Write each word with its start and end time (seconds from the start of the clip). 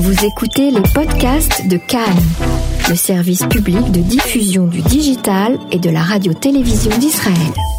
Vous 0.00 0.24
écoutez 0.24 0.70
les 0.70 0.80
podcasts 0.94 1.66
de 1.66 1.76
Cannes, 1.76 2.22
le 2.88 2.94
service 2.94 3.44
public 3.46 3.90
de 3.90 3.98
diffusion 3.98 4.68
du 4.68 4.80
digital 4.80 5.58
et 5.72 5.80
de 5.80 5.90
la 5.90 6.02
radio-télévision 6.02 6.96
d'Israël. 6.98 7.77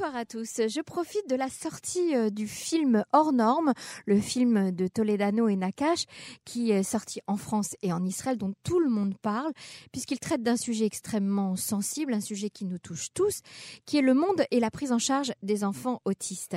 Bonsoir 0.00 0.16
à 0.16 0.24
tous. 0.24 0.62
Je 0.66 0.80
profite 0.80 1.28
de 1.28 1.36
la 1.36 1.50
sortie 1.50 2.16
euh, 2.16 2.30
du 2.30 2.48
film 2.48 3.04
Hors 3.12 3.34
Norme, 3.34 3.74
le 4.06 4.18
film 4.18 4.70
de 4.70 4.86
Toledano 4.86 5.46
et 5.46 5.56
Nakash, 5.56 6.06
qui 6.46 6.70
est 6.70 6.82
sorti 6.82 7.20
en 7.26 7.36
France 7.36 7.76
et 7.82 7.92
en 7.92 8.02
Israël, 8.06 8.38
dont 8.38 8.54
tout 8.62 8.80
le 8.80 8.88
monde 8.88 9.14
parle, 9.20 9.52
puisqu'il 9.92 10.18
traite 10.18 10.42
d'un 10.42 10.56
sujet 10.56 10.86
extrêmement 10.86 11.54
sensible, 11.54 12.14
un 12.14 12.22
sujet 12.22 12.48
qui 12.48 12.64
nous 12.64 12.78
touche 12.78 13.08
tous, 13.12 13.40
qui 13.84 13.98
est 13.98 14.02
le 14.02 14.14
monde 14.14 14.42
et 14.50 14.58
la 14.58 14.70
prise 14.70 14.90
en 14.90 14.98
charge 14.98 15.34
des 15.42 15.64
enfants 15.64 16.00
autistes. 16.06 16.56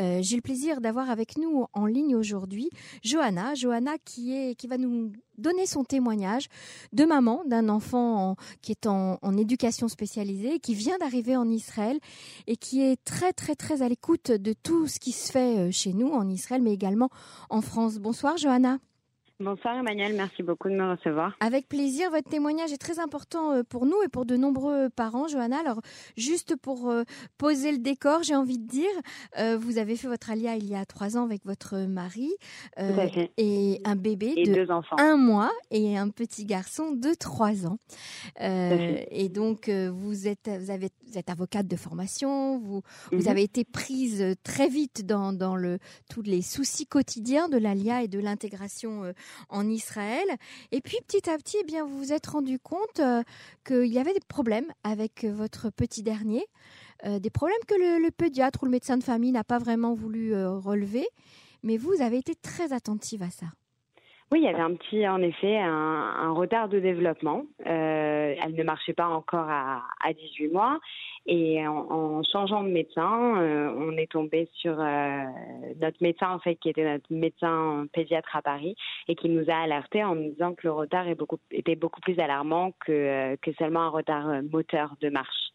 Euh, 0.00 0.20
J'ai 0.22 0.36
le 0.36 0.42
plaisir 0.42 0.80
d'avoir 0.80 1.10
avec 1.10 1.36
nous 1.36 1.66
en 1.74 1.84
ligne 1.84 2.16
aujourd'hui 2.16 2.70
Johanna, 3.02 3.54
Johanna 3.54 3.98
qui 4.02 4.34
est 4.34 4.54
qui 4.54 4.66
va 4.66 4.78
nous 4.78 5.12
donner 5.38 5.66
son 5.66 5.84
témoignage 5.84 6.48
de 6.92 7.04
maman 7.04 7.42
d'un 7.46 7.68
enfant 7.68 8.30
en- 8.32 8.36
qui 8.60 8.72
est 8.72 8.86
en, 8.86 9.18
en 9.22 9.36
éducation 9.36 9.88
spécialisée, 9.88 10.58
qui 10.58 10.74
vient 10.74 10.98
d'arriver 10.98 11.36
en 11.36 11.48
Israël 11.48 11.98
et 12.46 12.56
qui 12.56 12.82
est 12.82 13.02
très 13.04 13.32
très 13.32 13.54
très 13.54 13.82
à 13.82 13.88
l'écoute 13.88 14.30
de 14.30 14.52
tout 14.52 14.86
ce 14.88 14.98
qui 14.98 15.12
se 15.12 15.32
fait 15.32 15.58
euh, 15.58 15.70
chez 15.70 15.92
nous 15.92 16.08
en 16.12 16.28
Israël, 16.28 16.62
mais 16.62 16.72
également 16.72 17.08
en 17.50 17.60
France. 17.60 17.98
Bonsoir 17.98 18.36
Johanna. 18.36 18.78
Bonsoir 19.40 19.76
Emmanuel, 19.78 20.14
merci 20.16 20.42
beaucoup 20.42 20.68
de 20.68 20.74
me 20.74 20.90
recevoir. 20.90 21.36
Avec 21.38 21.68
plaisir, 21.68 22.10
votre 22.10 22.28
témoignage 22.28 22.72
est 22.72 22.76
très 22.78 22.98
important 22.98 23.52
euh, 23.52 23.62
pour 23.62 23.86
nous 23.86 24.02
et 24.04 24.08
pour 24.08 24.26
de 24.26 24.36
nombreux 24.36 24.88
parents, 24.90 25.28
Johanna. 25.28 25.60
Alors, 25.60 25.80
juste 26.16 26.56
pour 26.56 26.90
euh, 26.90 27.04
poser 27.38 27.70
le 27.70 27.78
décor, 27.78 28.24
j'ai 28.24 28.34
envie 28.34 28.58
de 28.58 28.66
dire, 28.66 28.90
euh, 29.38 29.56
vous 29.56 29.78
avez 29.78 29.94
fait 29.94 30.08
votre 30.08 30.28
alia 30.32 30.56
il 30.56 30.68
y 30.68 30.74
a 30.74 30.84
trois 30.84 31.16
ans 31.16 31.22
avec 31.24 31.44
votre 31.44 31.76
mari 31.86 32.32
et 33.36 33.80
un 33.84 33.94
bébé 33.94 34.32
Et 34.36 34.42
de 34.48 34.54
deux 34.54 34.72
enfants. 34.72 34.96
un 34.98 35.16
mois 35.16 35.52
et 35.70 35.96
un 35.96 36.08
petit 36.10 36.44
garçon 36.44 36.90
de 36.90 37.14
trois 37.14 37.64
ans. 37.64 37.78
Et 38.40 39.28
donc, 39.28 39.68
vous 39.70 40.26
êtes, 40.26 40.48
vous, 40.48 40.70
avez, 40.72 40.88
vous 41.06 41.16
êtes 41.16 41.30
avocate 41.30 41.68
de 41.68 41.76
formation, 41.76 42.58
vous, 42.58 42.82
vous 43.12 43.18
Mhm. 43.18 43.28
avez 43.28 43.42
été 43.44 43.64
prise 43.64 44.34
très 44.42 44.66
vite 44.68 45.06
dans, 45.06 45.32
dans 45.32 45.54
le, 45.54 45.78
tous 46.10 46.22
les 46.22 46.42
soucis 46.42 46.86
quotidiens 46.88 47.48
de 47.48 47.56
l'ALIA 47.56 48.02
et 48.02 48.08
de 48.08 48.18
l'intégration 48.18 49.12
en 49.48 49.68
Israël. 49.68 50.26
Et 50.72 50.80
puis, 50.80 50.98
petit 51.06 51.28
à 51.28 51.36
petit, 51.36 51.56
eh 51.60 51.64
bien, 51.64 51.84
vous 51.84 51.98
vous 51.98 52.12
êtes 52.12 52.26
rendu 52.26 52.58
compte 52.58 53.00
euh, 53.00 53.22
qu'il 53.66 53.86
y 53.86 53.98
avait 53.98 54.14
des 54.14 54.20
problèmes 54.28 54.72
avec 54.84 55.24
euh, 55.24 55.32
votre 55.32 55.70
petit 55.70 56.02
dernier, 56.02 56.46
euh, 57.04 57.18
des 57.18 57.30
problèmes 57.30 57.58
que 57.66 57.74
le, 57.74 58.10
pédiatre 58.10 58.62
ou 58.62 58.66
le 58.66 58.70
médecin 58.70 58.96
de 58.96 59.04
famille 59.04 59.32
n'a 59.32 59.44
pas 59.44 59.58
vraiment 59.58 59.94
voulu 59.94 60.34
relever. 60.34 61.06
Mais 61.62 61.76
vous 61.76 62.00
avez 62.00 62.18
été 62.18 62.34
très 62.34 62.72
attentive 62.72 63.22
à 63.22 63.30
ça. 63.30 63.46
Oui, 64.30 64.40
il 64.40 64.44
y 64.44 64.48
avait 64.48 64.60
un 64.60 64.74
petit, 64.74 65.08
en 65.08 65.22
effet, 65.22 65.56
un, 65.56 65.70
un 65.70 66.32
retard 66.32 66.68
de 66.68 66.80
développement. 66.80 67.46
Euh, 67.66 68.34
elle 68.44 68.54
ne 68.54 68.62
marchait 68.62 68.92
pas 68.92 69.06
encore 69.06 69.48
à, 69.48 69.84
à 70.04 70.12
18 70.12 70.48
mois. 70.48 70.80
Et 71.24 71.66
en, 71.66 71.90
en 71.90 72.22
changeant 72.24 72.62
de 72.62 72.68
médecin, 72.68 73.40
euh, 73.40 73.72
on 73.74 73.96
est 73.96 74.10
tombé 74.10 74.46
sur 74.52 74.78
euh, 74.78 75.24
notre 75.80 75.96
médecin, 76.02 76.30
en 76.30 76.38
fait, 76.40 76.56
qui 76.56 76.68
était 76.68 76.84
notre 76.84 77.10
médecin 77.10 77.86
pédiatre 77.94 78.36
à 78.36 78.42
Paris, 78.42 78.76
et 79.08 79.14
qui 79.14 79.30
nous 79.30 79.48
a 79.48 79.54
alerté 79.62 80.04
en 80.04 80.14
nous 80.14 80.30
disant 80.32 80.52
que 80.52 80.66
le 80.66 80.72
retard 80.72 81.08
est 81.08 81.14
beaucoup, 81.14 81.38
était 81.50 81.76
beaucoup 81.76 82.02
plus 82.02 82.18
alarmant 82.20 82.72
que, 82.84 82.92
euh, 82.92 83.36
que 83.40 83.52
seulement 83.54 83.80
un 83.84 83.88
retard 83.88 84.28
euh, 84.28 84.42
moteur 84.52 84.94
de 85.00 85.08
marche. 85.08 85.52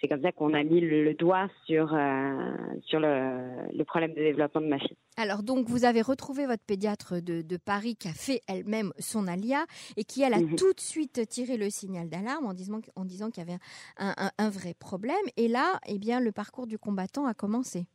C'est 0.00 0.08
comme 0.08 0.22
ça 0.22 0.32
qu'on 0.32 0.54
a 0.54 0.64
mis 0.64 0.80
le, 0.80 1.04
le 1.04 1.14
doigt 1.14 1.48
sur, 1.66 1.94
euh, 1.94 2.52
sur 2.82 2.98
le, 2.98 3.68
le 3.72 3.84
problème 3.84 4.10
de 4.12 4.20
développement 4.20 4.60
de 4.60 4.66
ma 4.66 4.78
fille. 4.80 4.95
Alors 5.16 5.42
donc 5.42 5.66
vous 5.68 5.84
avez 5.84 6.02
retrouvé 6.02 6.46
votre 6.46 6.62
pédiatre 6.64 7.20
de, 7.20 7.40
de 7.42 7.56
Paris 7.56 7.96
qui 7.96 8.08
a 8.08 8.12
fait 8.12 8.40
elle-même 8.48 8.92
son 8.98 9.26
alia 9.26 9.64
et 9.96 10.04
qui 10.04 10.22
elle 10.22 10.34
a 10.34 10.40
Mhm. 10.40 10.56
tout 10.56 10.72
de 10.74 10.80
suite 10.80 11.26
tiré 11.28 11.56
le 11.56 11.70
signal 11.70 12.08
d'alarme 12.10 12.44
en 12.46 12.52
disant, 12.54 12.80
en 12.96 13.04
disant 13.04 13.30
qu'il 13.30 13.42
y 13.42 13.50
avait 13.50 13.58
un, 13.98 14.14
un- 14.18 14.30
un 14.38 14.50
vrai 14.50 14.74
problème. 14.78 15.16
Et 15.38 15.48
là, 15.48 15.80
eh 15.86 15.98
bien, 15.98 16.20
le 16.20 16.32
parcours 16.32 16.66
du 16.66 16.78
combattant 16.78 17.26
a 17.26 17.32
commencé. 17.34 17.86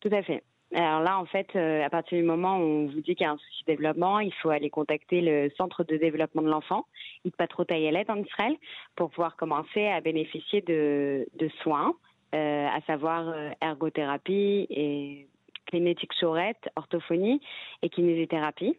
Tout 0.00 0.10
à 0.12 0.22
fait. 0.22 0.42
Alors 0.74 1.00
là, 1.02 1.18
en 1.18 1.26
fait, 1.26 1.48
euh, 1.54 1.84
à 1.84 1.90
partir 1.90 2.16
du 2.16 2.24
moment 2.24 2.56
où 2.56 2.62
on 2.62 2.86
vous 2.86 3.00
dit 3.02 3.14
qu'il 3.14 3.24
y 3.24 3.24
a 3.26 3.32
un 3.32 3.36
souci 3.36 3.62
de 3.66 3.72
développement, 3.72 4.20
il 4.20 4.32
faut 4.40 4.48
aller 4.48 4.70
contacter 4.70 5.20
le 5.20 5.50
centre 5.58 5.84
de 5.84 5.96
développement 5.98 6.40
de 6.42 6.48
l'enfant, 6.48 6.86
Itpatro 7.24 7.64
Tayelet 7.64 8.06
en 8.08 8.16
Israël, 8.16 8.56
pour 8.96 9.10
pouvoir 9.10 9.36
commencer 9.36 9.86
à 9.86 10.00
bénéficier 10.00 10.62
de, 10.62 11.26
de 11.38 11.48
soins, 11.62 11.94
euh, 12.34 12.66
à 12.68 12.80
savoir 12.86 13.28
euh, 13.28 13.50
ergothérapie 13.60 14.66
et 14.70 15.28
kinétique 15.70 16.12
chorette, 16.20 16.68
orthophonie 16.76 17.40
et 17.82 17.88
kinésithérapie, 17.88 18.76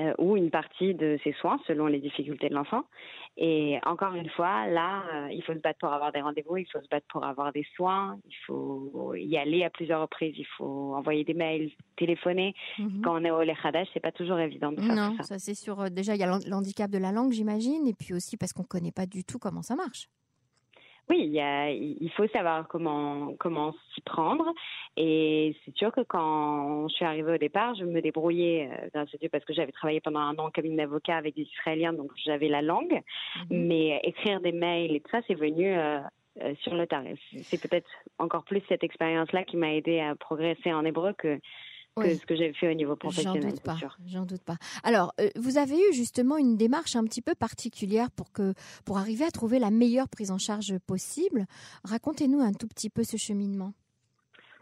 euh, 0.00 0.14
ou 0.18 0.36
une 0.38 0.50
partie 0.50 0.94
de 0.94 1.18
ces 1.22 1.32
soins 1.34 1.60
selon 1.66 1.86
les 1.86 1.98
difficultés 2.00 2.48
de 2.48 2.54
l'enfant. 2.54 2.84
Et 3.36 3.78
encore 3.84 4.14
une 4.14 4.28
fois, 4.30 4.66
là, 4.66 5.02
euh, 5.12 5.28
il 5.32 5.42
faut 5.42 5.52
se 5.54 5.58
battre 5.58 5.78
pour 5.80 5.92
avoir 5.92 6.12
des 6.12 6.20
rendez-vous, 6.22 6.56
il 6.58 6.66
faut 6.66 6.80
se 6.80 6.88
battre 6.90 7.06
pour 7.10 7.24
avoir 7.24 7.52
des 7.52 7.64
soins, 7.76 8.18
il 8.26 8.34
faut 8.46 9.14
y 9.14 9.36
aller 9.36 9.64
à 9.64 9.70
plusieurs 9.70 10.00
reprises, 10.02 10.34
il 10.36 10.46
faut 10.56 10.94
envoyer 10.94 11.24
des 11.24 11.34
mails, 11.34 11.70
téléphoner. 11.96 12.54
Mhm. 12.78 13.02
Quand 13.04 13.20
on 13.20 13.24
est 13.24 13.30
au 13.30 13.42
Lechadash, 13.42 13.88
c'est 13.92 14.00
pas 14.00 14.12
toujours 14.12 14.38
évident 14.38 14.72
de 14.72 14.80
faire 14.80 14.94
Non, 14.94 15.10
tout 15.10 15.16
ça. 15.18 15.22
ça 15.24 15.38
c'est 15.38 15.54
sûr. 15.54 15.78
Euh, 15.80 15.88
Déjà, 15.90 16.14
il 16.14 16.20
y 16.20 16.24
a 16.24 16.26
l'han- 16.26 16.46
l'handicap 16.46 16.90
de 16.90 16.98
la 16.98 17.12
langue, 17.12 17.32
j'imagine, 17.32 17.86
et 17.86 17.94
puis 17.94 18.14
aussi 18.14 18.36
parce 18.38 18.52
qu'on 18.54 18.62
ne 18.62 18.68
connaît 18.68 18.92
pas 18.92 19.06
du 19.06 19.24
tout 19.24 19.38
comment 19.38 19.62
ça 19.62 19.76
marche. 19.76 20.08
Oui, 21.10 21.18
il, 21.24 21.32
y 21.32 21.40
a, 21.40 21.70
il 21.70 22.10
faut 22.16 22.26
savoir 22.28 22.68
comment 22.68 23.34
comment 23.38 23.74
s'y 23.94 24.00
prendre. 24.02 24.52
Et 24.96 25.56
c'est 25.64 25.74
sûr 25.76 25.92
que 25.92 26.02
quand 26.02 26.88
je 26.88 26.94
suis 26.94 27.04
arrivée 27.04 27.32
au 27.32 27.38
départ, 27.38 27.74
je 27.74 27.84
me 27.84 28.00
débrouillais 28.00 28.70
euh, 28.70 28.88
grâce 28.94 29.14
à 29.14 29.18
Dieu 29.18 29.28
parce 29.30 29.44
que 29.44 29.52
j'avais 29.52 29.72
travaillé 29.72 30.00
pendant 30.00 30.20
un 30.20 30.34
an 30.38 30.46
en 30.46 30.50
cabinet 30.50 30.76
d'avocat 30.76 31.16
avec 31.16 31.34
des 31.34 31.42
Israéliens, 31.42 31.92
donc 31.92 32.12
j'avais 32.24 32.48
la 32.48 32.62
langue. 32.62 33.02
Mhm. 33.50 33.66
Mais 33.66 34.00
écrire 34.04 34.40
des 34.40 34.52
mails 34.52 34.94
et 34.94 35.00
tout 35.00 35.10
ça, 35.10 35.20
c'est 35.26 35.34
venu 35.34 35.74
euh, 35.74 36.00
euh, 36.40 36.54
sur 36.62 36.74
le 36.74 36.86
C'est 36.88 37.38
c'est 37.42 37.68
peut-être 37.68 37.90
encore 38.18 38.44
plus 38.44 38.62
cette 38.68 38.84
expérience-là 38.84 39.44
qui 39.44 39.56
m'a 39.56 39.74
aidé 39.74 40.00
à 40.00 40.14
progresser 40.14 40.72
en 40.72 40.84
hébreu 40.84 41.12
que, 41.12 41.38
que 41.96 42.00
Oui. 42.02 42.18
ce 42.18 42.26
que 42.26 42.36
j'ai 42.36 42.52
fait 42.54 42.70
au 42.70 42.74
niveau 42.74 42.92
J'en 42.92 42.96
professionnel. 42.96 43.42
doute 43.42 43.52
c'est 43.56 43.62
pas. 43.64 43.78
J'en 44.06 44.24
doute 44.24 44.42
pas. 44.42 44.56
Alors, 44.82 45.12
euh, 45.20 45.28
vous 45.36 45.58
avez 45.58 45.76
eu 45.76 45.92
justement 45.92 46.36
une 46.38 46.56
démarche 46.56 46.96
un 46.96 47.04
petit 47.04 47.22
peu 47.22 47.34
particulière 47.34 48.10
pour 48.10 48.32
que 48.32 48.54
pour 48.84 48.98
arriver 48.98 49.24
à 49.24 49.30
trouver 49.30 49.58
la 49.58 49.70
meilleure 49.70 50.08
prise 50.08 50.30
en 50.30 50.38
charge 50.38 50.78
possible. 50.86 51.46
Racontez-nous 51.84 52.40
un 52.40 52.52
tout 52.52 52.66
petit 52.68 52.88
peu 52.90 53.04
ce 53.04 53.16
cheminement. 53.16 53.72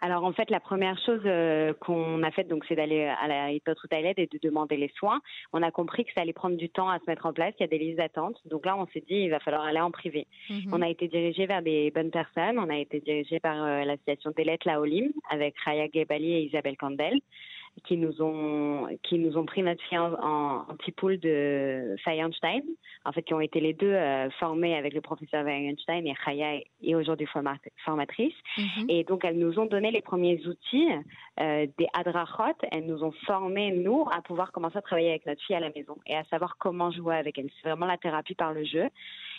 Alors 0.01 0.25
en 0.25 0.33
fait, 0.33 0.51
la 0.51 0.61
première 0.61 0.99
chose 1.05 1.21
euh, 1.27 1.75
qu'on 1.75 2.23
a 2.23 2.31
faite, 2.31 2.49
donc, 2.49 2.65
c'est 2.69 2.77
d'aller 2.77 3.05
à 3.05 3.29
la 3.29 3.53
Hypotroutailed 3.53 4.19
et 4.19 4.27
de 4.27 4.39
demander 4.43 4.77
les 4.77 4.91
soins. 4.97 5.21
On 5.53 5.63
a 5.63 5.71
compris 5.71 6.05
que 6.05 6.13
ça 6.15 6.23
allait 6.23 6.33
prendre 6.33 6.57
du 6.57 6.71
temps 6.71 6.89
à 6.89 6.99
se 6.99 7.05
mettre 7.07 7.27
en 7.27 7.33
place. 7.33 7.55
Il 7.59 7.63
y 7.63 7.65
a 7.65 7.69
des 7.69 7.79
listes 7.79 7.99
d'attente. 7.99 8.37
Donc 8.47 8.65
là, 8.65 8.77
on 8.77 8.87
s'est 8.89 9.05
dit, 9.07 9.17
il 9.17 9.31
va 9.31 9.41
falloir 9.41 9.63
aller 9.63 9.81
en 9.81 9.91
privé. 9.91 10.27
Mhm. 10.49 10.71
On 10.73 10.83
a 10.83 10.89
été 10.89 11.09
dirigé 11.09 11.47
vers 11.47 11.63
des 11.63 11.91
bonnes 11.91 12.11
personnes. 12.11 12.59
On 12.59 12.71
a 12.71 12.79
été 12.79 13.01
dirigé 13.01 13.41
par 13.41 13.63
euh, 13.63 13.85
l'association 13.85 14.33
La 14.65 14.81
Olim 14.81 15.11
avec 15.31 15.59
Raya 15.59 15.87
Gebali 15.93 16.33
et 16.33 16.43
Isabelle 16.45 16.77
Candel 16.77 17.21
qui 17.85 17.97
nous 17.97 18.21
ont 18.21 18.87
qui 19.03 19.19
nous 19.19 19.37
ont 19.39 19.47
pris 19.47 19.63
notre 19.63 19.83
fille 19.85 19.99
en, 19.99 20.13
en, 20.15 20.67
en 20.69 20.75
petit 20.77 20.93
pool 20.93 21.19
de 21.19 21.97
Feinstein, 22.05 22.63
en 23.05 23.13
fait 23.13 23.23
qui 23.23 23.33
ont 23.33 23.41
été 23.41 23.61
les 23.61 23.73
deux 23.73 23.93
euh, 23.93 24.29
formés 24.39 24.77
avec 24.77 24.93
le 24.93 25.01
professeur 25.01 25.45
Feinstein 25.45 26.07
et 26.07 26.15
Raya 26.25 26.61
est 26.83 26.95
aujourd'hui 26.95 27.27
format- 27.27 27.57
formatrice. 27.85 28.35
Mhm. 28.59 28.87
Et 28.89 29.05
donc, 29.05 29.25
elles 29.25 29.39
nous 29.39 29.59
ont 29.59 29.67
donné 29.67 29.91
les 29.91 30.03
premiers 30.03 30.41
outils 30.47 30.89
euh, 31.41 31.67
des 31.79 31.87
adrachot. 31.95 32.59
Elles 32.71 32.87
nous 32.87 33.03
ont 33.03 33.13
formés, 33.27 33.73
nous, 33.73 34.05
à 34.13 34.21
pouvoir 34.21 34.53
commencer 34.53 34.79
à 34.79 34.83
travailler 34.83 35.11
avec 35.11 35.25
notre 35.27 35.43
fille 35.43 35.57
à 35.57 35.61
la 35.61 35.71
maison 35.71 35.97
et 36.07 36.17
à 36.17 36.25
savoir 36.25 36.57
comment 36.59 36.91
jouer 36.91 37.17
avec 37.17 37.39
elle. 37.39 37.49
C'est 37.63 37.69
vraiment 37.69 37.87
la 37.87 37.97
thérapie 37.99 38.35
par 38.35 38.53
le 38.53 38.65
jeu. 38.65 38.89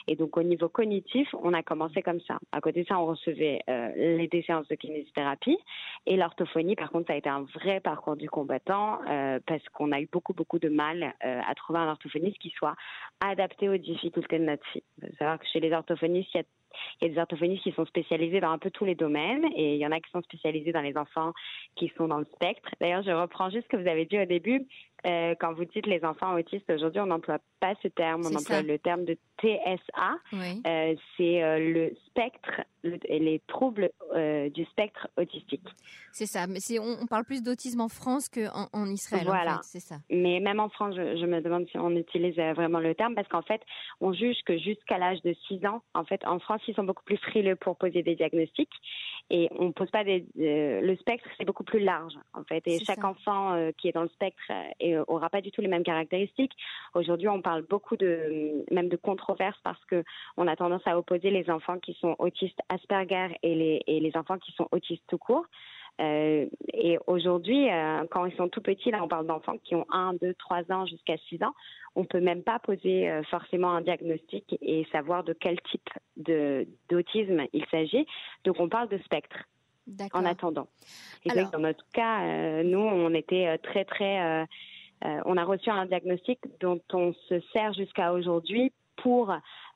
Et 0.07 0.15
donc, 0.15 0.37
au 0.37 0.43
niveau 0.43 0.69
cognitif, 0.69 1.27
on 1.41 1.53
a 1.53 1.63
commencé 1.63 2.01
comme 2.01 2.21
ça. 2.21 2.39
À 2.51 2.61
côté 2.61 2.83
de 2.83 2.87
ça, 2.87 2.99
on 2.99 3.05
recevait 3.05 3.61
euh, 3.69 3.91
les 3.95 4.27
des 4.27 4.43
séances 4.43 4.67
de 4.67 4.75
kinésithérapie. 4.75 5.57
Et 6.05 6.17
l'orthophonie, 6.17 6.75
par 6.75 6.89
contre, 6.91 7.07
ça 7.07 7.13
a 7.13 7.17
été 7.17 7.29
un 7.29 7.45
vrai 7.55 7.79
parcours 7.79 8.15
du 8.15 8.29
combattant 8.29 8.99
euh, 9.09 9.39
parce 9.45 9.63
qu'on 9.69 9.91
a 9.91 9.99
eu 9.99 10.07
beaucoup, 10.11 10.33
beaucoup 10.33 10.59
de 10.59 10.69
mal 10.69 11.13
euh, 11.25 11.41
à 11.47 11.55
trouver 11.55 11.79
un 11.79 11.89
orthophoniste 11.89 12.37
qui 12.39 12.49
soit 12.51 12.75
adapté 13.19 13.69
aux 13.69 13.77
difficultés 13.77 14.39
de 14.39 14.45
notre 14.45 14.65
fille. 14.67 14.83
Il 15.01 15.09
faut 15.09 15.15
savoir 15.17 15.39
que 15.39 15.45
chez 15.47 15.59
les 15.59 15.71
orthophonistes, 15.71 16.29
il 16.33 16.37
y 16.37 16.41
a 16.41 16.43
il 17.01 17.07
y 17.07 17.11
a 17.11 17.13
des 17.13 17.19
orthophonistes 17.19 17.63
qui 17.63 17.71
sont 17.71 17.85
spécialisés 17.85 18.39
dans 18.39 18.51
un 18.51 18.57
peu 18.57 18.71
tous 18.71 18.85
les 18.85 18.95
domaines 18.95 19.45
et 19.55 19.75
il 19.75 19.79
y 19.79 19.85
en 19.85 19.91
a 19.91 19.99
qui 19.99 20.09
sont 20.11 20.21
spécialisés 20.21 20.71
dans 20.71 20.81
les 20.81 20.95
enfants 20.97 21.33
qui 21.75 21.91
sont 21.97 22.07
dans 22.07 22.19
le 22.19 22.27
spectre. 22.35 22.69
D'ailleurs, 22.79 23.03
je 23.03 23.11
reprends 23.11 23.49
juste 23.49 23.65
ce 23.65 23.69
que 23.69 23.77
vous 23.77 23.87
avez 23.87 24.05
dit 24.05 24.19
au 24.19 24.25
début, 24.25 24.65
euh, 25.05 25.33
quand 25.39 25.53
vous 25.53 25.65
dites 25.65 25.87
les 25.87 26.03
enfants 26.03 26.35
autistes, 26.35 26.69
aujourd'hui, 26.69 27.01
on 27.01 27.07
n'emploie 27.07 27.39
pas 27.59 27.73
ce 27.81 27.87
terme, 27.87 28.21
on 28.23 28.35
emploie 28.35 28.61
le 28.61 28.77
terme 28.77 29.05
de 29.05 29.17
TSA. 29.41 30.13
Euh, 30.33 30.95
c'est 31.17 31.43
euh, 31.43 31.57
le 31.57 31.95
spectre, 32.07 32.61
les 32.83 33.41
troubles 33.47 33.89
du 34.53 34.65
spectre 34.65 35.07
autistique. 35.17 35.67
C'est 36.11 36.25
ça, 36.25 36.45
mais 36.47 36.59
on, 36.79 36.97
on, 37.01 37.05
parle 37.07 37.23
plus 37.23 37.41
d'autisme 37.41 37.81
en 37.81 37.87
France 37.87 38.27
qu'en 38.29 38.67
en 38.73 38.85
Israël. 38.87 39.25
Voilà, 39.25 39.59
c'est 39.63 39.79
ça. 39.79 39.97
Mais 40.09 40.39
même 40.39 40.59
en 40.59 40.69
France, 40.69 40.95
je, 40.95 41.25
me 41.25 41.41
demande 41.41 41.67
si 41.69 41.77
on 41.77 41.91
utilise 41.91 42.35
vraiment 42.35 42.79
le 42.79 42.93
terme 42.93 43.15
parce 43.15 43.27
qu'en 43.27 43.41
fait, 43.41 43.61
on 44.01 44.13
juge 44.13 44.37
que 44.45 44.57
jusqu'à 44.57 44.97
l'âge 44.97 45.21
de 45.21 45.33
6 45.47 45.65
ans, 45.65 45.81
en 45.93 46.03
fait, 46.03 46.25
en 46.25 46.39
France, 46.39 46.61
ils 46.67 46.75
sont 46.75 46.83
beaucoup 46.83 47.03
plus 47.03 47.17
frileux 47.17 47.55
pour 47.55 47.77
poser 47.77 48.03
des 48.03 48.15
diagnostics 48.15 48.73
et 49.29 49.47
on 49.57 49.71
pose 49.71 49.89
pas 49.89 50.03
des. 50.03 50.25
le 50.35 50.95
spectre, 50.97 51.27
c'est 51.37 51.45
beaucoup 51.45 51.63
plus 51.63 51.79
large 51.79 52.13
en 52.33 52.43
fait, 52.43 52.63
et 52.65 52.83
chaque 52.83 53.03
enfant 53.03 53.71
qui 53.77 53.87
est 53.87 53.93
dans 53.93 54.03
le 54.03 54.09
spectre 54.09 54.51
et 54.91 54.97
euh, 54.97 55.03
aura 55.07 55.29
pas 55.29 55.41
du 55.41 55.51
tout 55.51 55.61
les 55.61 55.67
mêmes 55.67 55.83
caractéristiques. 55.83 56.53
Aujourd'hui, 56.93 57.27
on 57.27 57.41
parle 57.41 57.63
beaucoup 57.63 57.97
de 57.97 58.63
même 58.71 58.89
de 58.89 58.97
controverses 58.97 59.59
parce 59.63 59.83
que 59.85 60.03
on 60.37 60.47
a 60.47 60.55
tendance 60.55 60.85
à 60.85 60.97
opposer 60.97 61.29
les 61.29 61.49
enfants 61.49 61.79
qui 61.79 61.93
sont 61.93 62.15
autistes 62.19 62.59
Asperger 62.69 63.37
et 63.43 63.55
les, 63.55 63.81
et 63.87 63.99
les 63.99 64.15
enfants 64.15 64.37
qui 64.37 64.51
sont 64.53 64.67
autistes 64.71 65.03
tout 65.07 65.17
court. 65.17 65.45
Euh, 65.99 66.47
et 66.73 66.97
aujourd'hui, 67.05 67.69
euh, 67.69 68.05
quand 68.09 68.25
ils 68.25 68.35
sont 68.35 68.47
tout 68.49 68.61
petits, 68.61 68.91
là, 68.91 69.03
on 69.03 69.07
parle 69.07 69.27
d'enfants 69.27 69.57
qui 69.63 69.75
ont 69.75 69.85
1, 69.91 70.13
2, 70.21 70.33
3 70.35 70.71
ans 70.71 70.85
jusqu'à 70.85 71.17
6 71.29 71.43
ans. 71.43 71.53
On 71.95 72.05
peut 72.05 72.21
même 72.21 72.43
pas 72.43 72.59
poser 72.59 73.21
forcément 73.29 73.71
un 73.71 73.81
diagnostic 73.81 74.57
et 74.61 74.87
savoir 74.91 75.23
de 75.23 75.33
quel 75.33 75.59
type 75.61 75.89
de 76.15 76.65
d'autisme 76.89 77.43
il 77.51 77.65
s'agit. 77.69 78.05
Donc, 78.45 78.59
on 78.59 78.69
parle 78.69 78.87
de 78.87 78.97
spectre 78.99 79.37
en 80.13 80.25
attendant. 80.25 80.67
Et 81.25 81.29
dans 81.51 81.59
notre 81.59 81.85
cas, 81.91 82.63
nous, 82.63 82.79
on 82.79 83.13
était 83.13 83.57
très, 83.57 83.83
très 83.83 84.47
on 85.03 85.37
a 85.37 85.43
reçu 85.43 85.69
un 85.69 85.85
diagnostic 85.85 86.39
dont 86.59 86.81
on 86.93 87.13
se 87.27 87.39
sert 87.53 87.73
jusqu'à 87.73 88.13
aujourd'hui 88.13 88.71
pour 89.01 89.31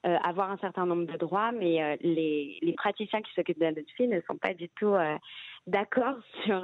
euh, 0.05 0.17
avoir 0.23 0.51
un 0.51 0.57
certain 0.57 0.85
nombre 0.85 1.11
de 1.11 1.17
droits, 1.17 1.51
mais 1.51 1.81
euh, 1.81 1.95
les, 2.01 2.59
les, 2.61 2.73
praticiens 2.73 3.21
qui 3.21 3.33
s'occupent 3.33 3.59
de 3.59 3.65
notre 3.65 3.91
fille 3.97 4.07
ne 4.07 4.21
sont 4.27 4.37
pas 4.37 4.53
du 4.53 4.69
tout 4.69 4.93
euh, 4.93 5.17
d'accord 5.65 6.15
sur, 6.43 6.59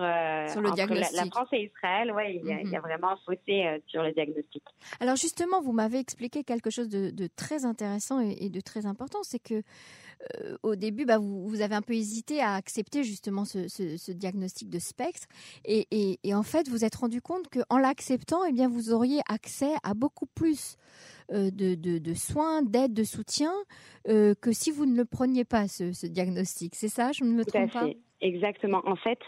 sur 0.47 0.61
le 0.61 0.71
diagnostic. 0.75 1.17
La, 1.17 1.25
France 1.25 1.47
et 1.53 1.63
Israël. 1.63 2.11
Ouais, 2.11 2.35
il, 2.35 2.45
y 2.45 2.51
a, 2.51 2.61
il 2.61 2.69
y 2.69 2.75
a 2.75 2.79
mhm. 2.79 2.85
vraiment 2.85 3.11
un 3.13 3.17
fossé 3.25 3.81
sur 3.87 4.03
le 4.03 4.11
diagnostic. 4.11 4.63
Alors 4.99 5.15
justement, 5.15 5.59
vous 5.59 5.71
m'avez 5.71 5.97
expliqué 5.97 6.43
quelque 6.43 6.69
chose 6.69 6.87
de, 6.87 7.09
de 7.09 7.27
très 7.35 7.65
intéressant 7.65 8.19
et, 8.19 8.45
et, 8.45 8.49
de 8.49 8.61
très 8.61 8.85
important, 8.85 9.19
c'est 9.23 9.41
que 9.41 9.63
au 10.63 10.75
début, 10.75 11.05
bah, 11.05 11.17
vous, 11.17 11.47
vous, 11.47 11.61
avez 11.61 11.75
un 11.75 11.81
peu 11.81 11.93
hésité 11.93 12.41
à 12.41 12.55
accepter 12.55 13.03
justement 13.03 13.45
ce, 13.45 13.67
ce, 13.67 13.97
ce 13.97 14.11
diagnostic 14.11 14.69
de 14.69 14.79
spectre, 14.79 15.27
et, 15.65 15.87
et, 15.91 16.19
et, 16.23 16.33
en 16.33 16.43
fait, 16.43 16.69
vous 16.69 16.85
êtes 16.85 16.95
rendu 16.95 17.21
compte 17.21 17.47
qu'en 17.49 17.77
l'acceptant, 17.77 18.43
eh 18.45 18.51
bien, 18.51 18.69
vous 18.69 18.91
auriez 18.91 19.21
accès 19.27 19.73
à 19.83 19.93
beaucoup 19.93 20.27
plus 20.27 20.77
euh, 21.31 21.49
de, 21.51 21.75
de, 21.75 21.97
de, 21.97 22.13
soins, 22.13 22.61
d'aide, 22.61 22.93
de 22.93 23.03
soutien, 23.03 23.53
euh, 24.07 24.33
que 24.39 24.51
si 24.51 24.71
vous 24.71 24.85
ne 24.85 24.95
le 24.95 25.05
preniez 25.05 25.45
pas, 25.45 25.67
ce, 25.67 25.93
ce 25.93 26.07
diagnostic. 26.07 26.75
C'est 26.75 26.89
ça, 26.89 27.11
je 27.11 27.23
ne 27.23 27.31
me 27.31 27.45
trompe 27.45 27.71
pas? 27.71 27.87
Exactement. 28.21 28.81
En 28.85 28.95
fait, 28.95 29.19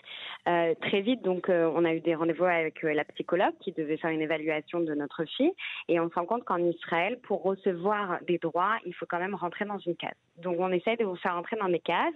euh, 0.47 0.75
très 0.81 1.01
vite, 1.01 1.23
donc, 1.23 1.49
euh, 1.49 1.71
on 1.75 1.83
a 1.83 1.93
eu 1.95 1.99
des 1.99 2.13
rendez-vous 2.13 2.45
avec 2.45 2.83
euh, 2.83 2.93
la 2.93 3.03
psychologue 3.05 3.53
qui 3.59 3.71
devait 3.71 3.97
faire 3.97 4.11
une 4.11 4.21
évaluation 4.21 4.81
de 4.81 4.93
notre 4.93 5.25
fille, 5.25 5.51
et 5.87 5.99
on 5.99 6.09
se 6.09 6.15
rend 6.15 6.25
compte 6.25 6.43
qu'en 6.43 6.59
Israël, 6.59 7.19
pour 7.23 7.41
recevoir 7.41 8.19
des 8.27 8.37
droits, 8.37 8.77
il 8.85 8.93
faut 8.93 9.07
quand 9.07 9.17
même 9.19 9.33
rentrer 9.33 9.65
dans 9.65 9.79
une 9.79 9.95
case. 9.95 10.13
Donc, 10.37 10.57
on 10.59 10.71
essaie 10.71 10.95
de 10.95 11.05
vous 11.05 11.15
faire 11.15 11.33
rentrer 11.33 11.55
dans 11.55 11.69
des 11.69 11.79
cases, 11.79 12.13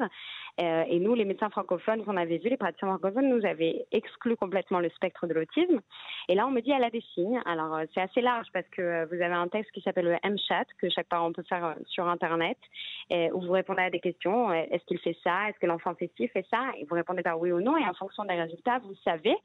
et 0.60 1.00
nous, 1.00 1.14
les 1.14 1.26
médecins 1.26 1.50
francophones 1.50 2.04
qu'on 2.04 2.18
avait 2.18 2.38
vus, 2.38 2.50
les 2.50 2.58
praticiens 2.58 2.88
francophones, 2.88 3.30
nous 3.30 3.46
avaient 3.46 3.86
exclu 3.92 4.36
complètement 4.36 4.80
le 4.80 4.90
spectre 4.90 5.28
de 5.28 5.34
l'autisme. 5.36 5.82
Et 6.28 6.34
là, 6.34 6.48
on 6.48 6.52
me 6.52 6.62
dit, 6.62 6.72
elle 6.72 6.84
a 6.84 6.90
des 6.90 7.04
signes. 7.14 7.40
Alors, 7.46 7.80
c'est 7.94 8.02
assez 8.02 8.22
large 8.22 8.48
parce 8.54 8.68
que 8.70 9.06
vous 9.06 9.22
avez 9.22 9.36
un 9.36 9.48
texte 9.48 9.72
qui 9.72 9.82
s'appelle 9.82 10.06
le 10.06 10.18
M-Chat 10.24 10.66
que 10.82 10.90
chaque 10.90 11.08
parent 11.08 11.32
peut 11.32 11.44
faire 11.44 11.76
sur 11.86 12.08
Internet, 12.08 12.58
où 13.12 13.42
vous 13.42 13.52
répondez 13.52 13.84
à 13.84 13.92
des 13.92 14.00
questions. 14.00 14.52
Est-ce 14.52 14.84
qu'il 14.86 15.00
fait 15.00 15.18
ça? 15.24 15.50
Est-ce 15.50 15.60
que 15.60 15.68
l'enfant 15.68 15.94
fait 15.94 16.12
ci, 16.18 16.28
fait 16.28 16.46
ça? 16.50 16.67
Et 16.78 16.86
vous 16.86 16.96
répondez 16.96 17.24
par 17.24 17.40
oui 17.40 17.52
ou 17.52 17.62
non, 17.62 17.78
et 17.78 17.86
en 17.86 17.94
fonction 17.94 18.26
des 18.26 18.36
résultats, 18.36 18.80
vous 18.80 18.96
savez 19.04 19.36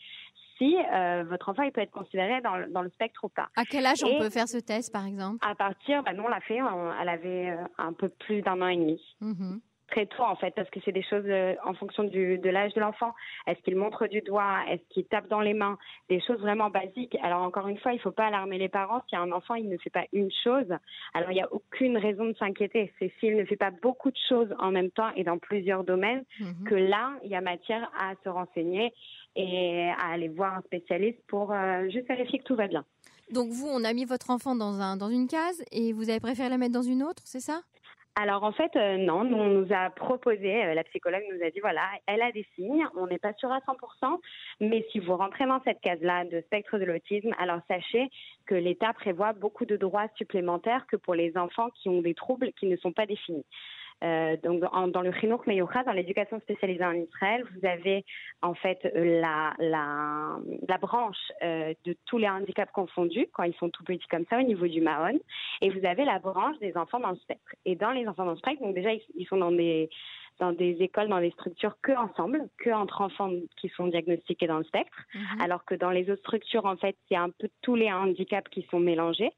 si 0.58 0.76
euh, 0.76 1.24
votre 1.28 1.48
enfant 1.48 1.62
il 1.62 1.72
peut 1.72 1.80
être 1.80 1.90
considéré 1.90 2.40
dans, 2.40 2.70
dans, 2.70 2.82
le 2.82 2.90
spectre 2.90 3.24
ou 3.24 3.28
pas. 3.28 3.48
À 3.56 3.64
quel 3.64 3.86
âge 3.86 4.04
on 4.04 4.18
peut 4.18 4.30
faire 4.30 4.48
ce 4.48 4.58
test, 4.58 4.92
par 4.92 5.06
exemple? 5.06 5.38
À 5.46 5.54
partir, 5.54 6.02
bah, 6.02 6.12
nous 6.12 6.24
on 6.24 6.28
l'a 6.28 6.40
fait, 6.40 6.58
elle 7.00 7.08
avait 7.08 7.50
euh, 7.50 7.64
un 7.78 7.92
peu 7.92 8.08
plus 8.08 8.42
d'un 8.42 8.60
an 8.60 8.68
et 8.68 8.76
demi. 8.76 9.00
Mm-hmm 9.22 9.60
très 9.92 10.06
tôt 10.06 10.22
en 10.22 10.36
fait, 10.36 10.52
parce 10.54 10.68
que 10.70 10.80
c'est 10.84 10.92
des 10.92 11.02
choses 11.02 11.24
euh, 11.26 11.54
en 11.64 11.74
fonction 11.74 12.04
du, 12.04 12.38
de 12.38 12.50
l'âge 12.50 12.72
de 12.74 12.80
l'enfant. 12.80 13.12
Est-ce 13.46 13.60
qu'il 13.62 13.76
montre 13.76 14.06
du 14.06 14.20
doigt? 14.22 14.60
Est-ce 14.70 14.82
qu'il 14.90 15.04
tape 15.04 15.28
dans 15.28 15.40
les 15.40 15.54
mains? 15.54 15.78
Des 16.08 16.20
choses 16.20 16.40
vraiment 16.40 16.70
basiques. 16.70 17.16
Alors 17.22 17.42
encore 17.42 17.68
une 17.68 17.78
fois, 17.78 17.92
il 17.92 17.96
ne 17.96 18.00
faut 18.00 18.10
pas 18.10 18.26
alarmer 18.26 18.58
les 18.58 18.68
parents. 18.68 19.02
Si 19.08 19.16
un 19.16 19.30
enfant 19.32 19.54
il 19.54 19.68
ne 19.68 19.76
fait 19.76 19.90
pas 19.90 20.04
une 20.12 20.30
chose, 20.42 20.70
alors 21.14 21.30
il 21.30 21.34
n'y 21.34 21.42
a 21.42 21.52
aucune 21.52 21.98
raison 21.98 22.24
de 22.24 22.34
s'inquiéter. 22.34 22.92
C'est 22.98 23.12
s'il 23.20 23.36
ne 23.36 23.44
fait 23.44 23.56
pas 23.56 23.70
beaucoup 23.70 24.10
de 24.10 24.18
choses 24.28 24.52
en 24.58 24.70
même 24.70 24.90
temps 24.90 25.10
et 25.14 25.24
dans 25.24 25.38
plusieurs 25.38 25.84
domaines 25.84 26.24
mhm. 26.40 26.64
que 26.64 26.74
là, 26.74 27.12
il 27.24 27.30
y 27.30 27.34
a 27.34 27.40
matière 27.40 27.90
à 27.98 28.14
se 28.24 28.28
renseigner 28.28 28.92
et 29.36 29.90
à 29.98 30.12
aller 30.12 30.28
voir 30.28 30.54
un 30.54 30.62
spécialiste 30.62 31.18
pour 31.28 31.52
euh, 31.52 31.88
juste 31.90 32.08
vérifier 32.08 32.38
que 32.38 32.44
tout 32.44 32.56
va 32.56 32.66
bien. 32.66 32.84
Donc 33.30 33.50
vous, 33.50 33.66
on 33.66 33.82
a 33.84 33.92
mis 33.94 34.04
votre 34.04 34.30
enfant 34.30 34.54
dans, 34.54 34.80
un, 34.80 34.96
dans 34.96 35.08
une 35.08 35.26
case 35.26 35.62
et 35.70 35.92
vous 35.92 36.10
avez 36.10 36.20
préféré 36.20 36.48
la 36.50 36.58
mettre 36.58 36.74
dans 36.74 36.82
une 36.82 37.02
autre, 37.02 37.22
c'est 37.24 37.40
ça? 37.40 37.62
Alors 38.14 38.42
en 38.42 38.52
fait, 38.52 38.76
euh, 38.76 38.98
non, 38.98 39.20
on 39.20 39.48
nous 39.48 39.72
a 39.72 39.88
proposé, 39.88 40.64
euh, 40.64 40.74
la 40.74 40.84
psychologue 40.84 41.22
nous 41.32 41.42
a 41.42 41.50
dit, 41.50 41.60
voilà, 41.60 41.88
elle 42.06 42.20
a 42.20 42.30
des 42.30 42.46
signes, 42.54 42.86
on 42.94 43.06
n'est 43.06 43.18
pas 43.18 43.32
sûr 43.34 43.50
à 43.50 43.60
100%, 43.60 44.20
mais 44.60 44.86
si 44.92 44.98
vous 44.98 45.16
rentrez 45.16 45.46
dans 45.46 45.62
cette 45.64 45.80
case-là 45.80 46.26
de 46.26 46.42
spectre 46.42 46.78
de 46.78 46.84
l'autisme, 46.84 47.34
alors 47.38 47.60
sachez 47.68 48.10
que 48.44 48.54
l'État 48.54 48.92
prévoit 48.92 49.32
beaucoup 49.32 49.64
de 49.64 49.76
droits 49.76 50.08
supplémentaires 50.16 50.86
que 50.88 50.96
pour 50.96 51.14
les 51.14 51.38
enfants 51.38 51.70
qui 51.70 51.88
ont 51.88 52.02
des 52.02 52.14
troubles 52.14 52.52
qui 52.52 52.66
ne 52.66 52.76
sont 52.76 52.92
pas 52.92 53.06
définis. 53.06 53.46
Euh, 54.02 54.36
donc 54.42 54.60
dans 54.92 55.02
le 55.02 55.12
Chinouk 55.12 55.46
Meyocha, 55.46 55.84
dans 55.84 55.92
l'éducation 55.92 56.40
spécialisée 56.40 56.84
en 56.84 56.92
Israël, 56.92 57.44
vous 57.54 57.66
avez 57.66 58.04
en 58.42 58.54
fait 58.54 58.78
la, 58.94 59.54
la, 59.58 60.38
la 60.68 60.78
branche 60.78 61.32
euh, 61.42 61.72
de 61.84 61.96
tous 62.06 62.18
les 62.18 62.28
handicaps 62.28 62.72
confondus 62.72 63.28
quand 63.32 63.44
ils 63.44 63.54
sont 63.54 63.70
tout 63.70 63.84
petits 63.84 64.08
comme 64.08 64.24
ça 64.28 64.38
au 64.38 64.42
niveau 64.42 64.66
du 64.66 64.80
Mahon, 64.80 65.20
et 65.60 65.70
vous 65.70 65.86
avez 65.86 66.04
la 66.04 66.18
branche 66.18 66.58
des 66.58 66.76
enfants 66.76 67.00
dans 67.00 67.10
le 67.10 67.16
spectre. 67.16 67.54
Et 67.64 67.76
dans 67.76 67.92
les 67.92 68.06
enfants 68.08 68.24
dans 68.24 68.32
le 68.32 68.38
spectre, 68.38 68.62
donc 68.62 68.74
déjà 68.74 68.90
ils 68.92 69.26
sont 69.26 69.36
dans 69.36 69.52
des 69.52 69.88
dans 70.38 70.52
des 70.52 70.76
écoles, 70.80 71.08
dans 71.08 71.20
des 71.20 71.30
structures 71.30 71.76
que 71.82 71.92
ensemble, 71.92 72.48
que 72.58 72.70
entre 72.70 73.00
enfants 73.00 73.30
qui 73.56 73.68
sont 73.70 73.86
diagnostiqués 73.86 74.46
dans 74.46 74.58
le 74.58 74.64
spectre, 74.64 74.96
mhm. 75.14 75.40
alors 75.40 75.64
que 75.64 75.74
dans 75.74 75.90
les 75.90 76.10
autres 76.10 76.20
structures, 76.20 76.64
en 76.66 76.76
fait, 76.76 76.96
c'est 77.08 77.16
un 77.16 77.30
peu 77.30 77.48
tous 77.62 77.74
les 77.74 77.92
handicaps 77.92 78.50
qui 78.50 78.66
sont 78.70 78.80
mélangés, 78.80 79.30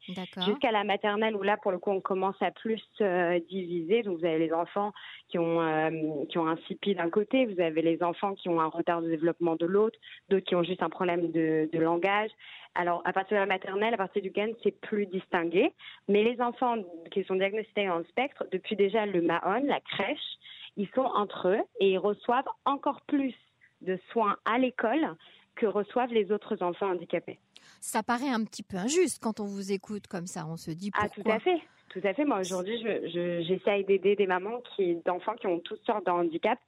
jusqu'à 0.45 0.73
la 0.73 0.85
maternelle 0.85 1.37
où 1.37 1.43
là, 1.43 1.57
pour 1.57 1.73
le 1.73 1.79
coup, 1.79 1.91
on 1.91 2.01
commence 2.01 2.41
à 2.41 2.51
plus 2.51 2.83
euh, 3.01 3.39
diviser. 3.49 4.03
Donc, 4.03 4.19
vous 4.19 4.25
avez 4.25 4.39
les 4.39 4.53
enfants 4.53 4.93
qui 5.29 5.39
ont 5.39 5.61
euh, 5.61 5.91
qui 6.29 6.39
ont 6.39 6.47
un 6.47 6.57
CPI 6.57 6.95
d'un 6.95 7.11
côté, 7.11 7.47
vous 7.47 7.61
avez 7.61 7.83
les 7.83 8.03
enfants 8.03 8.35
qui 8.35 8.49
ont 8.49 8.61
un 8.61 8.69
retard 8.69 9.03
de 9.03 9.09
développement 9.09 9.57
de 9.57 9.67
l'autre, 9.67 9.99
d'autres 10.29 10.47
qui 10.47 10.55
ont 10.55 10.63
juste 10.63 10.83
un 10.83 10.91
problème 10.91 11.31
de, 11.33 11.69
de 11.73 11.79
langage. 11.79 12.31
Alors, 12.75 13.03
à 13.05 13.13
partir 13.13 13.37
de 13.37 13.41
la 13.41 13.47
maternelle, 13.47 13.95
à 13.95 13.97
partir 13.97 14.21
du 14.21 14.31
GAN, 14.31 14.49
c'est 14.63 14.79
plus 14.81 15.07
distingué. 15.07 15.73
Mais 16.09 16.25
les 16.25 16.41
enfants 16.41 16.77
qui 17.13 17.23
sont 17.25 17.37
diagnostiqués 17.37 17.87
dans 17.87 17.99
le 17.99 18.05
spectre, 18.05 18.45
depuis 18.51 18.75
déjà 18.75 19.07
le 19.07 19.23
MAON, 19.23 19.63
la 19.65 19.81
crèche, 19.81 20.39
ils 20.77 20.89
sont 20.95 21.03
entre 21.03 21.49
eux 21.49 21.63
et 21.81 21.93
ils 21.93 21.99
reçoivent 21.99 22.49
encore 22.65 23.01
plus 23.03 23.35
de 23.81 23.99
soins 24.11 24.37
à 24.45 24.59
l'école 24.59 25.17
que 25.57 25.67
reçoivent 25.67 26.13
les 26.13 26.33
autres 26.33 26.63
enfants 26.63 26.91
handicapés. 26.91 27.39
Ça 27.81 28.03
paraît 28.03 28.31
un 28.31 28.45
petit 28.45 28.63
peu 28.63 28.77
injuste 28.77 29.23
quand 29.23 29.41
on 29.41 29.45
vous 29.45 29.73
écoute 29.73 30.07
comme 30.07 30.27
ça. 30.27 30.47
On 30.47 30.57
se 30.57 30.71
dit 30.71 30.91
pourquoi. 30.91 31.11
Ah, 31.17 31.23
tout 31.23 31.31
à 31.31 31.39
fait. 31.39 31.61
Tout 31.91 32.01
à 32.03 32.13
fait. 32.13 32.25
Moi, 32.25 32.41
aujourd'hui, 32.41 32.79
j'essaye 32.81 33.83
je, 33.83 33.87
d'aider 33.87 34.17
des 34.17 34.27
mamans 34.27 34.61
qui, 34.75 34.97
d'enfants 35.05 35.37
qui 35.37 35.47
ont 35.47 35.61
toutes 35.61 35.85
sortes 35.85 36.05
de 36.07 36.11
handicaps. 36.11 36.61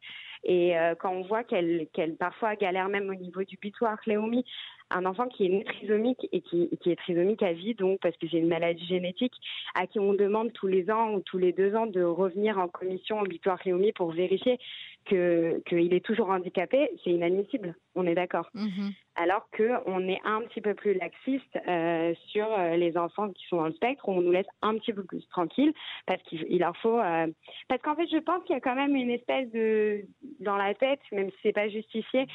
Et 0.45 0.79
euh, 0.79 0.95
quand 0.95 1.11
on 1.11 1.23
voit 1.23 1.43
qu'elles 1.43 1.89
parfois 2.19 2.55
galèrent 2.55 2.89
même 2.89 3.11
au 3.11 3.15
niveau 3.15 3.43
du 3.43 3.57
butoir, 3.57 4.01
Cléomie, 4.01 4.45
un 4.91 5.05
enfant 5.05 5.27
qui 5.29 5.47
est 5.47 5.65
trisomique 5.65 6.29
et 6.33 6.41
qui, 6.41 6.71
qui, 6.81 6.91
est 6.91 6.97
trisomique 6.97 7.43
à 7.43 7.53
vie, 7.53 7.75
donc 7.75 8.01
parce 8.01 8.17
que 8.17 8.27
c'est 8.29 8.39
une 8.39 8.49
maladie 8.49 8.87
génétique, 8.87 9.35
à 9.75 9.87
qui 9.87 9.99
on 9.99 10.15
demande 10.15 10.53
tous 10.53 10.67
les 10.67 10.91
ans 10.91 11.15
ou 11.15 11.21
tous 11.21 11.39
les 11.39 11.53
deux 11.53 11.75
ans 11.75 11.87
de 11.87 12.03
revenir 12.03 12.59
en 12.59 12.69
commission 12.69 13.19
ambulatoire 13.19 13.59
Léomie 13.65 13.93
pour 13.93 14.13
vérifier 14.13 14.59
que 15.07 15.63
qu'il 15.67 15.95
est 15.95 16.05
toujours 16.05 16.31
handicapé, 16.31 16.91
c'est 17.03 17.11
inadmissible. 17.11 17.75
On 17.95 18.07
est 18.07 18.15
d'accord. 18.15 18.51
Mhm. 18.55 18.93
Alors 19.15 19.49
que 19.51 19.71
on 19.87 20.07
est 20.09 20.21
un 20.25 20.43
petit 20.43 20.61
peu 20.61 20.75
plus 20.75 20.95
laxiste 20.95 21.59
euh, 21.69 22.13
sur 22.29 22.47
euh, 22.53 22.77
les 22.77 22.97
enfants 22.99 23.31
qui 23.31 23.47
sont 23.49 23.57
dans 23.57 23.67
le 23.67 23.73
spectre, 23.73 24.09
où 24.09 24.13
on 24.13 24.21
nous 24.21 24.33
laisse 24.33 24.47
un 24.63 24.77
petit 24.79 24.93
peu 24.93 25.05
plus 25.05 25.27
tranquille 25.29 25.73
parce 26.07 26.23
qu'il 26.25 26.59
leur 26.59 26.77
faut. 26.79 26.99
Euh, 26.99 27.27
parce 27.69 27.81
qu'en 27.83 27.95
fait, 27.95 28.09
je 28.09 28.19
pense 28.19 28.45
qu'il 28.45 28.55
y 28.55 28.59
a 28.59 28.61
quand 28.61 28.75
même 28.75 28.95
une 28.95 29.11
espèce 29.11 29.51
de 29.53 30.03
dans 30.41 30.57
la 30.57 30.75
tête, 30.75 31.01
même 31.13 31.31
si 31.31 31.37
c'est 31.43 31.53
pas 31.53 31.69
justifié, 31.69 32.27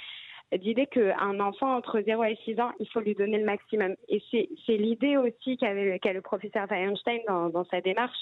d'idée 0.58 0.88
qu'un 0.88 1.40
enfant 1.40 1.76
entre 1.76 2.02
0 2.02 2.24
et 2.26 2.38
6 2.44 2.60
ans, 2.60 2.72
il 2.80 2.88
faut 2.90 3.00
lui 3.00 3.16
donner 3.16 3.38
le 3.38 3.46
maximum. 3.46 3.96
Et 4.10 4.22
c'est 4.32 4.78
l'idée 4.78 5.18
aussi 5.18 5.58
qu'a 5.58 5.74
le 5.74 6.22
professeur 6.22 6.68
Weinstein 6.70 7.22
dans, 7.28 7.50
dans 7.50 7.66
sa 7.66 7.82
démarche. 7.82 8.20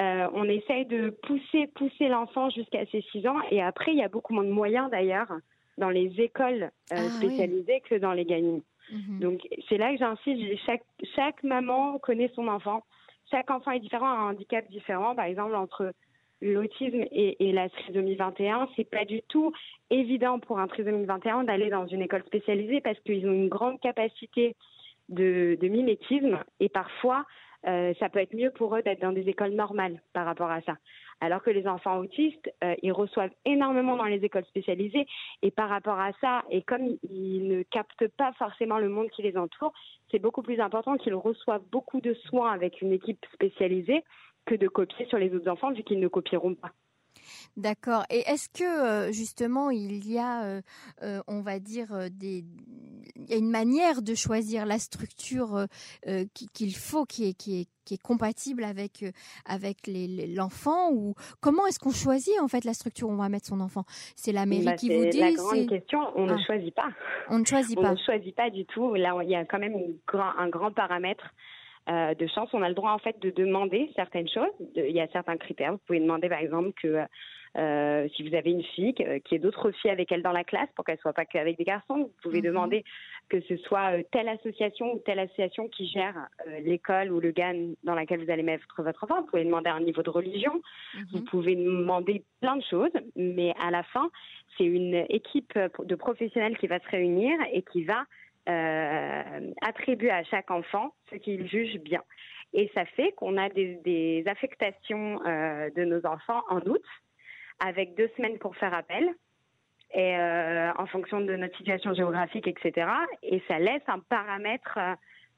Euh, 0.00 0.28
on 0.32 0.44
essaye 0.44 0.86
de 0.86 1.10
pousser, 1.10 1.66
pousser 1.74 2.08
l'enfant 2.08 2.50
jusqu'à 2.50 2.86
ses 2.86 3.02
6 3.12 3.26
ans. 3.26 3.40
Et 3.50 3.62
après, 3.62 3.92
il 3.92 3.98
y 3.98 4.02
a 4.02 4.08
beaucoup 4.08 4.32
moins 4.32 4.44
de 4.44 4.50
moyens 4.50 4.90
d'ailleurs 4.90 5.32
dans 5.76 5.90
les 5.90 6.20
écoles 6.20 6.64
euh, 6.92 6.96
ah 6.96 7.10
spécialisées 7.10 7.80
que 7.88 7.96
dans 7.96 8.12
les 8.12 8.24
gamines. 8.24 8.62
Mhm. 8.92 9.20
Donc 9.20 9.40
c'est 9.68 9.76
là 9.76 9.92
que 9.92 9.98
j'insiste, 9.98 10.60
chaque, 10.66 10.84
chaque 11.14 11.42
maman 11.42 11.98
connaît 11.98 12.30
son 12.34 12.48
enfant. 12.48 12.82
Chaque 13.30 13.50
enfant 13.50 13.72
est 13.72 13.80
différent, 13.80 14.06
a 14.06 14.16
un 14.16 14.30
handicap 14.30 14.68
différent. 14.70 15.14
Par 15.14 15.26
exemple, 15.26 15.54
entre 15.54 15.92
l'autisme 16.40 17.04
et, 17.10 17.52
la 17.52 17.68
trisomie 17.68 18.14
21, 18.14 18.68
c'est 18.76 18.88
pas 18.88 19.04
du 19.04 19.22
tout 19.22 19.52
évident 19.90 20.38
pour 20.38 20.58
un 20.58 20.68
trisomie 20.68 21.04
21 21.04 21.44
d'aller 21.44 21.70
dans 21.70 21.86
une 21.86 22.02
école 22.02 22.24
spécialisée 22.24 22.80
parce 22.80 22.98
qu'ils 23.00 23.26
ont 23.28 23.32
une 23.32 23.48
grande 23.48 23.80
capacité 23.80 24.54
de, 25.08 25.56
de 25.60 25.68
mimétisme 25.68 26.38
et 26.60 26.68
parfois 26.68 27.24
euh, 27.66 27.92
ça 27.98 28.08
peut 28.08 28.20
être 28.20 28.34
mieux 28.34 28.50
pour 28.50 28.76
eux 28.76 28.82
d'être 28.82 29.00
dans 29.00 29.12
des 29.12 29.28
écoles 29.28 29.50
normales 29.50 30.00
par 30.12 30.24
rapport 30.26 30.50
à 30.50 30.60
ça. 30.62 30.76
Alors 31.20 31.42
que 31.42 31.50
les 31.50 31.66
enfants 31.66 31.98
autistes, 31.98 32.52
euh, 32.62 32.76
ils 32.82 32.92
reçoivent 32.92 33.32
énormément 33.44 33.96
dans 33.96 34.04
les 34.04 34.24
écoles 34.24 34.44
spécialisées 34.44 35.06
et 35.42 35.50
par 35.50 35.68
rapport 35.68 35.98
à 35.98 36.12
ça, 36.20 36.44
et 36.50 36.62
comme 36.62 36.96
ils 37.10 37.48
ne 37.48 37.62
captent 37.64 38.06
pas 38.16 38.32
forcément 38.34 38.78
le 38.78 38.88
monde 38.88 39.10
qui 39.10 39.22
les 39.22 39.36
entoure, 39.36 39.72
c'est 40.10 40.20
beaucoup 40.20 40.42
plus 40.42 40.60
important 40.60 40.96
qu'ils 40.96 41.14
reçoivent 41.14 41.64
beaucoup 41.72 42.00
de 42.00 42.14
soins 42.14 42.52
avec 42.52 42.80
une 42.80 42.92
équipe 42.92 43.26
spécialisée 43.34 44.04
que 44.48 44.54
de 44.54 44.68
copier 44.68 45.06
sur 45.06 45.18
les 45.18 45.32
autres 45.34 45.50
enfants 45.50 45.72
vu 45.72 45.82
qu'ils 45.82 46.00
ne 46.00 46.08
copieront 46.08 46.54
pas. 46.54 46.72
D'accord. 47.56 48.04
Et 48.08 48.20
est-ce 48.20 48.48
que 48.48 48.64
euh, 48.64 49.12
justement 49.12 49.70
il 49.70 50.08
y 50.10 50.18
a, 50.18 50.44
euh, 50.44 50.60
euh, 51.02 51.20
on 51.26 51.40
va 51.42 51.58
dire, 51.58 51.88
des, 52.10 52.44
il 53.16 53.30
y 53.30 53.34
a 53.34 53.36
une 53.36 53.50
manière 53.50 54.00
de 54.00 54.14
choisir 54.14 54.64
la 54.64 54.78
structure 54.78 55.66
qu'il 56.54 56.74
faut, 56.74 57.04
qui 57.04 57.28
est, 57.28 57.34
qui 57.34 57.60
est, 57.60 57.66
qui 57.84 57.94
est 57.94 58.02
compatible 58.02 58.64
avec 58.64 59.04
avec 59.44 59.76
l'enfant 59.86 60.92
ou 60.92 61.14
comment 61.40 61.66
est-ce 61.66 61.78
qu'on 61.78 61.90
choisit 61.90 62.38
en 62.40 62.48
fait 62.48 62.64
la 62.64 62.74
structure 62.74 63.08
où 63.08 63.12
on 63.12 63.16
va 63.16 63.28
mettre 63.28 63.46
son 63.46 63.60
enfant? 63.60 63.84
C'est 64.14 64.32
la 64.32 64.46
mairie 64.46 64.64
bah, 64.64 64.76
qui 64.76 64.94
vous 64.94 65.04
dit. 65.06 65.18
C'est 65.18 65.30
la 65.30 65.36
grande 65.36 65.68
question. 65.68 66.00
On 66.14 66.26
ne 66.26 66.34
ah. 66.34 66.46
choisit 66.46 66.74
pas. 66.74 66.90
On 67.28 67.38
ne 67.40 67.44
choisit 67.44 67.76
pas. 67.76 67.90
On 67.90 67.92
ne 67.92 67.98
choisit 67.98 68.36
pas 68.36 68.50
du 68.50 68.64
tout. 68.66 68.94
Là, 68.94 69.18
il 69.22 69.30
y 69.30 69.36
a 69.36 69.44
quand 69.44 69.58
même 69.58 69.76
un 70.14 70.48
grand 70.48 70.72
paramètre 70.72 71.34
euh, 71.88 72.14
de 72.14 72.26
chance, 72.26 72.50
on 72.52 72.62
a 72.62 72.68
le 72.68 72.74
droit 72.74 72.92
en 72.92 72.98
fait 72.98 73.18
de 73.20 73.30
demander 73.30 73.90
certaines 73.96 74.28
choses. 74.28 74.50
il 74.76 74.90
y 74.90 75.00
a 75.00 75.08
certains 75.08 75.36
critères. 75.36 75.72
Vous 75.72 75.80
pouvez 75.86 76.00
demander 76.00 76.28
par 76.28 76.40
exemple 76.40 76.72
que 76.80 77.06
euh, 77.56 78.08
si 78.14 78.28
vous 78.28 78.34
avez 78.34 78.50
une 78.50 78.62
fille, 78.62 78.92
qui 78.92 79.04
qu'il 79.22 79.32
y 79.32 79.34
ait 79.36 79.38
d'autres 79.38 79.70
filles 79.70 79.90
avec 79.90 80.12
elle 80.12 80.22
dans 80.22 80.32
la 80.32 80.44
classe 80.44 80.68
pour 80.74 80.84
qu'elle 80.84 80.98
soit 80.98 81.14
pas 81.14 81.24
qu'avec 81.24 81.56
des 81.56 81.64
garçons. 81.64 81.96
Vous 81.96 82.12
pouvez 82.22 82.40
mhm. 82.40 82.48
demander 82.48 82.84
que 83.30 83.40
ce 83.40 83.56
soit 83.56 83.96
euh, 83.96 84.02
telle 84.12 84.28
association 84.28 84.94
ou 84.94 84.98
telle 84.98 85.18
association 85.18 85.68
qui 85.68 85.88
gère 85.88 86.28
l'école 86.62 87.10
ou 87.10 87.20
le 87.20 87.30
GAN 87.30 87.74
dans 87.84 87.94
laquelle 87.94 88.22
vous 88.22 88.30
allez 88.30 88.42
mettre 88.42 88.66
votre 88.82 89.04
enfant. 89.04 89.22
Vous 89.22 89.26
pouvez 89.26 89.44
demander 89.44 89.70
un 89.70 89.80
niveau 89.80 90.02
de 90.02 90.10
religion. 90.10 90.60
Mhm. 90.94 91.06
Vous 91.12 91.24
pouvez 91.24 91.56
demander 91.56 92.22
plein 92.40 92.56
de 92.56 92.64
choses, 92.64 92.92
mais 93.16 93.54
à 93.60 93.70
la 93.70 93.82
fin, 93.82 94.10
c'est 94.58 94.64
une 94.64 95.06
équipe 95.08 95.58
de 95.84 95.94
professionnels 95.94 96.58
qui 96.58 96.66
va 96.66 96.80
se 96.80 96.88
réunir 96.88 97.32
et 97.52 97.62
qui 97.62 97.84
va 97.84 98.04
euh, 98.48 99.52
attribue 99.60 100.10
à 100.10 100.24
chaque 100.24 100.50
enfant 100.50 100.94
ce 101.10 101.16
qu'il 101.16 101.48
juge 101.48 101.78
bien. 101.78 102.02
Et 102.52 102.70
ça 102.74 102.84
fait 102.86 103.12
qu'on 103.12 103.36
a 103.36 103.48
des, 103.50 104.22
affectations 104.26 105.20
euh, 105.26 105.70
de 105.76 105.84
nos 105.84 106.04
enfants 106.06 106.42
en 106.48 106.60
août, 106.60 106.84
avec 107.60 107.94
deux 107.94 108.10
semaines 108.16 108.38
pour 108.38 108.56
faire 108.56 108.72
appel, 108.72 109.08
et 109.92 110.16
euh, 110.16 110.72
en 110.76 110.86
fonction 110.86 111.20
de 111.20 111.36
notre 111.36 111.56
situation 111.56 111.94
géographique, 111.94 112.46
etc. 112.46 112.88
Et 113.22 113.42
ça 113.48 113.58
laisse 113.58 113.82
un 113.86 114.00
paramètre 114.00 114.78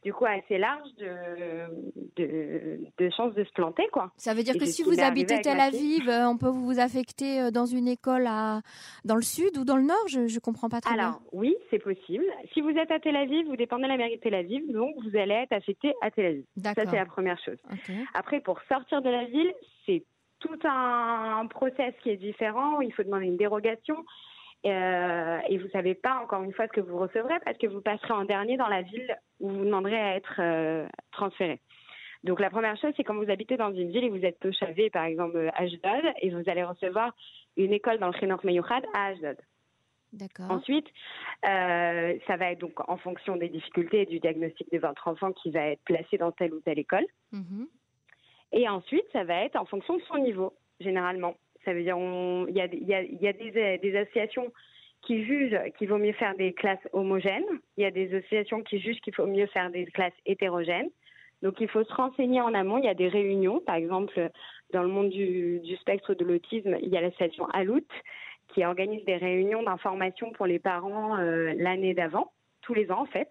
du 0.02 0.12
coup 0.12 0.24
assez 0.24 0.58
large 0.58 0.88
de, 0.98 2.80
de, 2.98 3.10
chances 3.10 3.34
de 3.34 3.44
se 3.44 3.52
planter. 3.52 3.86
Quoi. 3.92 4.10
Ça 4.16 4.34
veut 4.34 4.42
dire 4.42 4.56
que 4.56 4.64
si 4.64 4.82
vous 4.82 5.00
habitez 5.00 5.40
Tel 5.40 5.60
Aviv, 5.60 6.08
euh, 6.08 6.28
on 6.28 6.38
peut 6.38 6.48
vous 6.48 6.80
affecter 6.80 7.40
euh, 7.40 7.50
dans 7.50 7.66
une 7.66 7.88
école 7.88 8.26
à, 8.26 8.60
dans 9.04 9.16
le 9.16 9.22
sud 9.22 9.58
ou 9.58 9.64
dans 9.64 9.76
le 9.76 9.82
nord? 9.82 10.08
Je 10.08 10.20
ne 10.20 10.40
comprends 10.40 10.68
pas 10.68 10.80
très 10.80 10.94
bien. 10.94 11.02
Alors 11.04 11.20
oui, 11.32 11.54
c'est 11.70 11.78
possible. 11.78 12.24
Si 12.52 12.60
vous 12.60 12.70
êtes 12.70 12.90
à 12.90 12.98
Tel 12.98 13.16
Aviv, 13.16 13.46
vous 13.46 13.56
dépendez 13.56 13.84
de 13.84 13.88
la 13.88 13.96
mairie 13.96 14.16
de 14.16 14.20
Tel 14.20 14.34
Aviv, 14.34 14.70
donc 14.72 14.94
vous 15.02 15.16
allez 15.16 15.34
être 15.34 15.52
affecté 15.52 15.92
à 16.00 16.10
Tel 16.10 16.26
Aviv. 16.26 16.44
Ça, 16.62 16.74
c'est 16.74 16.96
la 16.96 17.06
première 17.06 17.38
chose. 17.44 17.58
Après, 18.14 18.40
pour 18.40 18.60
sortir 18.68 19.02
de 19.02 19.10
la 19.10 19.24
ville, 19.24 19.52
c'est 19.86 20.04
tout 20.40 20.58
un 20.64 21.46
process 21.46 21.94
qui 22.02 22.10
est 22.10 22.16
différent. 22.16 22.80
Il 22.80 22.92
faut 22.92 23.02
demander 23.02 23.26
une 23.26 23.36
dérogation. 23.36 23.96
Euh, 24.66 25.38
et 25.48 25.56
vous 25.56 25.68
savez 25.70 25.94
pas 25.94 26.20
encore 26.22 26.42
une 26.42 26.52
fois 26.52 26.66
ce 26.66 26.72
que 26.72 26.80
vous 26.80 26.98
recevrez 26.98 27.38
parce 27.44 27.56
que 27.56 27.66
vous 27.66 27.80
passerez 27.80 28.12
en 28.12 28.24
dernier 28.24 28.58
dans 28.58 28.68
la 28.68 28.82
ville 28.82 29.16
où 29.40 29.48
vous 29.48 29.64
demanderez 29.64 29.98
à 29.98 30.16
être 30.16 30.36
euh, 30.38 30.86
transféré. 31.12 31.60
Donc 32.24 32.40
la 32.40 32.50
première 32.50 32.76
chose, 32.76 32.92
c'est 32.96 33.04
quand 33.04 33.14
vous 33.14 33.30
habitez 33.30 33.56
dans 33.56 33.72
une 33.72 33.90
ville 33.90 34.04
et 34.04 34.10
vous 34.10 34.24
êtes 34.24 34.38
Toshavé, 34.40 34.90
par 34.90 35.04
exemple 35.04 35.50
à 35.54 35.62
Ashdod, 35.62 36.04
et 36.20 36.30
vous 36.30 36.42
allez 36.46 36.62
recevoir 36.62 37.14
une 37.56 37.72
école 37.72 37.98
dans 37.98 38.08
le 38.08 38.18
Chinor 38.18 38.44
Meyouchad 38.44 38.84
à 38.92 39.06
Ashdod. 39.06 39.38
D'accord. 40.12 40.50
Ensuite, 40.50 40.88
euh, 41.46 42.18
ça 42.26 42.36
va 42.36 42.50
être 42.50 42.58
donc 42.58 42.88
en 42.88 42.96
fonction 42.96 43.36
des 43.36 43.48
difficultés 43.48 44.02
et 44.02 44.06
du 44.06 44.18
diagnostic 44.18 44.70
de 44.72 44.78
votre 44.78 45.06
enfant 45.08 45.32
qui 45.32 45.50
va 45.50 45.68
être 45.68 45.82
placé 45.84 46.18
dans 46.18 46.32
telle 46.32 46.52
ou 46.52 46.60
telle 46.60 46.80
école. 46.80 47.06
Mhm. 47.32 47.68
Et 48.52 48.68
ensuite, 48.68 49.04
ça 49.12 49.24
va 49.24 49.44
être 49.44 49.56
en 49.56 49.64
fonction 49.64 49.96
de 49.96 50.02
son 50.02 50.18
niveau, 50.18 50.52
généralement. 50.80 51.36
Ça 51.64 51.72
veut 51.72 51.82
dire 51.82 51.96
il 51.98 52.56
y 52.56 52.60
a, 52.60 52.64
a, 52.64 53.78
des, 53.78 53.96
associations 53.96 54.52
qui 55.02 55.24
jugent 55.24 55.58
qu'il 55.78 55.88
vaut 55.88 55.98
mieux 55.98 56.12
faire 56.12 56.34
des 56.36 56.52
classes 56.52 56.86
homogènes. 56.92 57.44
Il 57.76 57.82
y 57.82 57.86
a 57.86 57.90
des 57.90 58.14
associations 58.14 58.62
qui 58.62 58.80
jugent 58.80 59.00
qu'il 59.00 59.14
faut 59.14 59.26
mieux 59.26 59.46
faire 59.46 59.70
des 59.70 59.86
classes 59.86 60.12
hétérogènes. 60.26 60.90
Donc 61.42 61.60
il 61.60 61.68
faut 61.68 61.84
se 61.84 61.94
renseigner 61.94 62.40
en 62.40 62.52
amont. 62.54 62.78
Il 62.78 62.84
y 62.84 62.88
a 62.88 62.94
des 62.94 63.08
réunions, 63.08 63.60
par 63.60 63.76
exemple 63.76 64.30
dans 64.72 64.82
le 64.82 64.88
monde 64.88 65.10
du, 65.10 65.60
du 65.60 65.76
spectre 65.76 66.14
de 66.14 66.24
l'autisme, 66.24 66.76
il 66.80 66.88
y 66.88 66.96
a 66.96 67.00
l'association 67.00 67.46
Alout 67.46 67.86
qui 68.48 68.64
organise 68.64 69.04
des 69.04 69.16
réunions 69.16 69.62
d'information 69.62 70.32
pour 70.32 70.46
les 70.46 70.58
parents 70.58 71.16
euh, 71.18 71.54
l'année 71.56 71.94
d'avant, 71.94 72.32
tous 72.62 72.74
les 72.74 72.90
ans 72.90 73.02
en 73.02 73.06
fait, 73.06 73.28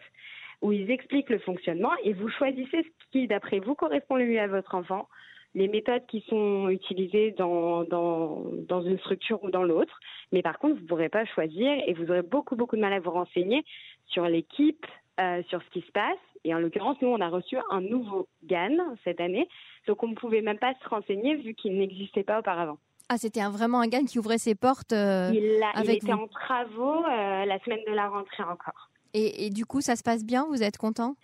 où 0.62 0.72
ils 0.72 0.92
expliquent 0.92 1.30
le 1.30 1.40
fonctionnement 1.40 1.92
et 2.04 2.14
vous 2.14 2.30
choisissez 2.30 2.84
ce 2.84 3.12
qui, 3.12 3.28
d'après 3.28 3.60
vous, 3.60 3.76
correspond 3.76 4.16
le 4.16 4.26
mieux 4.26 4.40
à 4.40 4.48
votre 4.48 4.76
enfant 4.76 5.08
les 5.56 5.68
méthodes 5.68 6.06
qui 6.08 6.24
sont 6.30 6.70
utilisées 6.70 7.32
dans, 7.32 7.84
dans, 7.84 8.44
dans 8.68 8.82
une 8.82 9.00
structure 9.00 9.44
ou 9.44 9.50
dans 9.50 9.64
l'autre. 9.64 10.00
Mais 10.32 10.42
par 10.42 10.60
contre, 10.60 10.76
vous 10.76 10.82
ne 10.82 10.88
pourrez 10.88 11.10
pas 11.10 11.26
choisir 11.26 11.72
et 11.88 11.94
vous 11.94 12.10
aurez 12.10 12.22
beaucoup, 12.22 12.56
beaucoup 12.56 12.76
de 12.76 12.82
mal 12.82 12.94
à 12.94 13.00
vous 13.00 13.12
renseigner 13.12 13.64
sur 14.08 14.26
l'équipe, 14.26 14.86
euh, 15.20 15.42
sur 15.50 15.62
ce 15.64 15.70
qui 15.72 15.82
se 15.82 15.92
passe. 15.92 16.18
Et 16.44 16.54
en 16.54 16.60
l'occurrence, 16.60 16.98
nous, 17.02 17.10
on 17.10 17.20
a 17.20 17.30
reçu 17.30 17.58
un 17.72 17.82
nouveau 17.82 18.28
GAN 18.44 18.78
cette 19.04 19.20
année. 19.20 19.48
Donc, 19.88 20.04
on 20.04 20.08
ne 20.10 20.16
pouvait 20.16 20.42
même 20.42 20.60
pas 20.60 20.74
se 20.82 20.90
renseigner 20.90 21.36
vu 21.36 21.54
qu'il 21.54 21.78
n'existait 21.78 22.24
pas 22.24 22.40
auparavant. 22.40 22.78
Ah, 23.10 23.18
c'était 23.18 23.42
vraiment 23.42 23.82
un 23.82 23.88
GAN 23.88 24.06
qui 24.06 24.20
ouvrait 24.20 24.38
ses 24.38 24.54
portes 24.54 24.94
euh, 24.94 25.32
il, 25.34 25.60
il 25.84 25.90
était 25.90 26.14
en 26.14 26.28
travaux 26.28 27.04
euh, 27.04 27.46
la 27.46 27.60
semaine 27.64 27.80
de 27.88 27.94
la 27.94 28.08
rentrée 28.08 28.44
encore. 28.44 28.90
Et, 29.16 29.48
et, 29.48 29.50
du 29.50 29.66
coup, 29.66 29.82
ça 29.82 29.96
se 29.96 30.04
passe 30.04 30.24
bien? 30.24 30.46
Vous 30.48 30.62
êtes 30.62 30.78
content? 30.78 31.16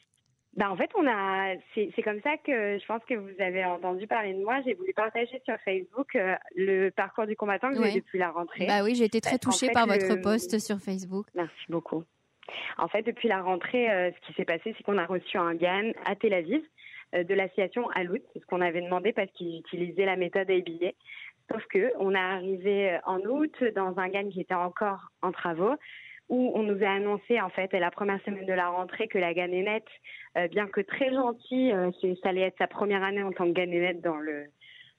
Bah 0.56 0.72
en 0.72 0.78
fait, 0.78 0.90
on 0.96 1.06
a, 1.06 1.56
c'est 1.74 2.02
comme 2.02 2.22
ça 2.22 2.38
que 2.38 2.78
je 2.80 2.86
pense 2.86 3.04
que 3.10 3.14
vous 3.14 3.42
avez 3.42 3.66
entendu 3.66 4.08
parler 4.08 4.34
de 4.34 4.42
moi. 4.42 4.62
J'ai 4.66 4.74
voulu 4.74 4.94
partager 4.94 5.42
sur 5.44 5.56
Facebook 5.66 6.16
euh, 6.16 6.36
le 6.56 6.92
parcours 6.92 7.26
du 7.26 7.36
combattant 7.36 7.74
que 7.74 7.84
j'ai 7.84 8.00
depuis 8.00 8.20
la 8.20 8.32
rentrée. 8.32 8.66
Bah 8.66 8.82
oui, 8.84 8.96
j'ai 8.96 9.04
été 9.04 9.20
très 9.20 9.38
touchée 9.38 9.70
par 9.72 9.86
votre 9.86 10.16
post 10.22 10.58
sur 10.60 10.80
Facebook. 10.80 11.28
Merci 11.36 11.66
beaucoup. 11.68 12.06
En 12.78 12.88
fait, 12.88 13.02
depuis 13.02 13.28
la 13.28 13.42
rentrée, 13.42 13.92
euh, 13.92 14.12
ce 14.12 14.28
qui 14.28 14.34
s'est 14.34 14.46
passé, 14.46 14.74
c'est 14.78 14.84
qu'on 14.84 14.98
a 14.98 15.06
reçu 15.06 15.38
un 15.38 15.56
GAN 15.56 15.92
à 16.06 16.16
Tel 16.16 16.34
Aviv 16.34 16.62
euh, 17.16 17.26
de 17.26 17.34
l'association 17.34 17.90
Alout. 17.90 18.22
C'est 18.32 18.40
ce 18.40 18.46
qu'on 18.46 18.62
avait 18.62 18.82
demandé 18.82 19.12
parce 19.12 19.32
qu'ils 19.32 19.60
utilisaient 19.60 20.06
la 20.06 20.16
méthode 20.16 20.50
ABA. 20.50 20.92
Sauf 21.52 21.66
que 21.66 21.92
on 22.00 22.14
est 22.14 22.18
arrivé 22.18 22.98
en 23.06 23.20
août 23.20 23.54
dans 23.76 24.00
un 24.00 24.08
GAN 24.08 24.30
qui 24.30 24.40
était 24.40 24.54
encore 24.54 25.12
en 25.22 25.34
travaux 25.34 25.76
où 26.30 26.52
on 26.56 26.64
nous 26.64 26.84
a 26.84 26.90
annoncé 26.90 27.40
en 27.40 27.50
fait 27.50 27.72
la 27.74 27.92
première 27.92 28.22
semaine 28.24 28.46
de 28.46 28.54
la 28.54 28.70
rentrée 28.70 29.08
que 29.08 29.18
la 29.18 29.34
ganénette, 29.34 29.88
euh, 30.38 30.48
bien 30.48 30.68
que 30.68 30.82
très 30.82 31.14
gentille, 31.14 31.72
euh, 31.72 31.92
ça 32.24 32.30
allait 32.30 32.42
être 32.42 32.58
sa 32.58 32.68
première 32.68 33.04
année 33.04 33.24
en 33.24 33.32
tant 33.32 33.46
que 33.46 33.52
ganénette 33.52 34.02
dans 34.02 34.18
le 34.18 34.46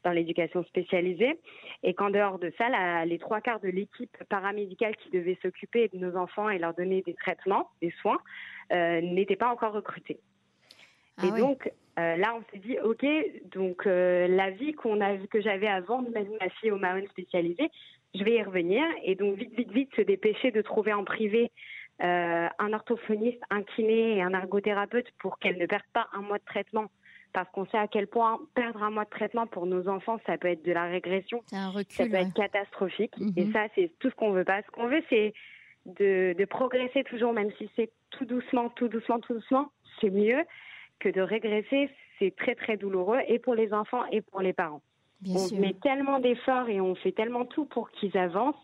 dans 0.04 0.12
l'éducation 0.12 0.62
spécialisée, 0.62 1.40
et 1.82 1.92
qu'en 1.92 2.10
dehors 2.10 2.38
de 2.38 2.52
ça, 2.56 3.04
les 3.06 3.18
trois 3.18 3.40
quarts 3.40 3.58
de 3.58 3.68
l'équipe 3.68 4.16
paramédicale 4.28 4.94
qui 4.94 5.10
devait 5.10 5.36
s'occuper 5.42 5.88
de 5.88 5.98
nos 5.98 6.16
enfants 6.16 6.48
et 6.48 6.60
leur 6.60 6.74
donner 6.74 7.02
des 7.02 7.14
traitements, 7.14 7.70
des 7.82 7.90
soins, 8.02 8.18
euh, 8.72 9.00
n'étaient 9.00 9.34
pas 9.34 9.48
encore 9.48 9.72
recrutés. 9.72 10.20
Ah 11.18 11.26
et 11.26 11.40
donc 11.40 11.68
là, 11.96 12.36
on 12.36 12.42
s'est 12.52 12.60
dit, 12.60 12.78
ok, 12.78 13.04
donc 13.46 13.84
la 13.86 14.50
vie 14.50 14.74
qu'on 14.74 15.00
a, 15.00 15.16
que 15.16 15.40
j'avais 15.40 15.66
avant 15.66 16.02
de 16.02 16.10
mettre 16.10 16.30
ma 16.40 16.50
fille 16.50 16.70
au 16.70 16.76
Mahon 16.76 17.04
spécialisé, 17.08 17.68
je 18.16 18.24
vais 18.24 18.36
y 18.36 18.42
revenir. 18.42 18.84
Et 19.02 19.14
donc, 19.14 19.36
vite, 19.36 19.54
vite, 19.54 19.70
vite, 19.70 19.90
se 19.96 20.02
dépêcher 20.02 20.50
de 20.50 20.62
trouver 20.62 20.92
en 20.92 21.04
privé 21.04 21.50
euh, 22.02 22.48
un 22.58 22.72
orthophoniste, 22.72 23.40
un 23.50 23.62
kiné 23.62 24.18
et 24.18 24.22
un 24.22 24.32
ergothérapeute 24.32 25.10
pour 25.18 25.38
qu'elle 25.38 25.58
ne 25.58 25.66
perde 25.66 25.84
pas 25.92 26.08
un 26.12 26.20
mois 26.20 26.38
de 26.38 26.44
traitement. 26.44 26.86
Parce 27.32 27.50
qu'on 27.50 27.66
sait 27.66 27.78
à 27.78 27.88
quel 27.88 28.06
point 28.06 28.38
perdre 28.54 28.82
un 28.82 28.90
mois 28.90 29.04
de 29.04 29.10
traitement 29.10 29.46
pour 29.46 29.66
nos 29.66 29.88
enfants, 29.88 30.18
ça 30.26 30.38
peut 30.38 30.48
être 30.48 30.64
de 30.64 30.72
la 30.72 30.84
régression. 30.84 31.42
Un 31.52 31.70
recul, 31.70 31.92
ça 31.92 32.06
peut 32.06 32.14
être 32.14 32.34
catastrophique. 32.34 33.14
Et 33.36 33.44
mhm. 33.44 33.52
ça, 33.52 33.66
c'est 33.74 33.90
tout 33.98 34.10
ce 34.10 34.14
qu'on 34.14 34.32
veut 34.32 34.44
pas. 34.44 34.62
Ce 34.62 34.70
qu'on 34.70 34.88
veut, 34.88 35.02
c'est 35.10 35.34
de, 35.84 36.34
de 36.36 36.44
progresser 36.44 37.04
toujours, 37.04 37.32
même 37.32 37.50
si 37.58 37.68
c'est 37.76 37.90
tout 38.10 38.24
doucement, 38.24 38.70
tout 38.70 38.88
doucement, 38.88 39.20
tout 39.20 39.34
doucement. 39.34 39.70
C'est 40.00 40.10
mieux 40.10 40.44
que 40.98 41.08
de 41.08 41.20
régresser. 41.20 41.90
C'est 42.18 42.34
très, 42.34 42.54
très 42.54 42.78
douloureux 42.78 43.20
et 43.28 43.38
pour 43.38 43.54
les 43.54 43.74
enfants 43.74 44.04
et 44.10 44.22
pour 44.22 44.40
les 44.40 44.54
parents 44.54 44.80
on 45.24 45.60
met 45.60 45.74
tellement 45.82 46.18
d'efforts 46.20 46.68
et 46.68 46.80
on 46.80 46.94
fait 46.94 47.12
tellement 47.12 47.44
tout 47.44 47.64
pour 47.64 47.90
qu'ils 47.90 48.16
avancent 48.16 48.54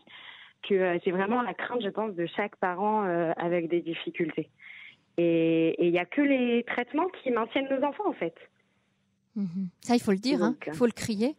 que 0.63 0.73
euh, 0.73 0.97
c'est 1.03 1.11
vraiment 1.11 1.41
la 1.41 1.53
crainte, 1.53 1.81
je 1.83 1.89
pense, 1.89 2.15
de 2.15 2.25
chaque 2.25 2.55
parent 2.55 3.05
euh, 3.05 3.31
avec 3.37 3.69
des 3.69 3.81
difficultés. 3.81 4.49
Et 5.17 5.75
il 5.85 5.91
n'y 5.91 5.99
a 5.99 6.05
que 6.05 6.21
les 6.21 6.63
traitements 6.63 7.07
qui 7.21 7.29
maintiennent 7.29 7.67
nos 7.69 7.85
enfants, 7.85 8.07
en 8.07 8.13
fait. 8.13 8.35
Mhm. 9.35 9.69
Ça, 9.81 9.95
il 9.95 10.01
faut 10.01 10.11
le 10.11 10.17
dire, 10.17 10.39
il 10.39 10.43
hein. 10.43 10.55
euh, 10.67 10.73
faut 10.73 10.85
le 10.85 10.91
crier. 10.91 11.35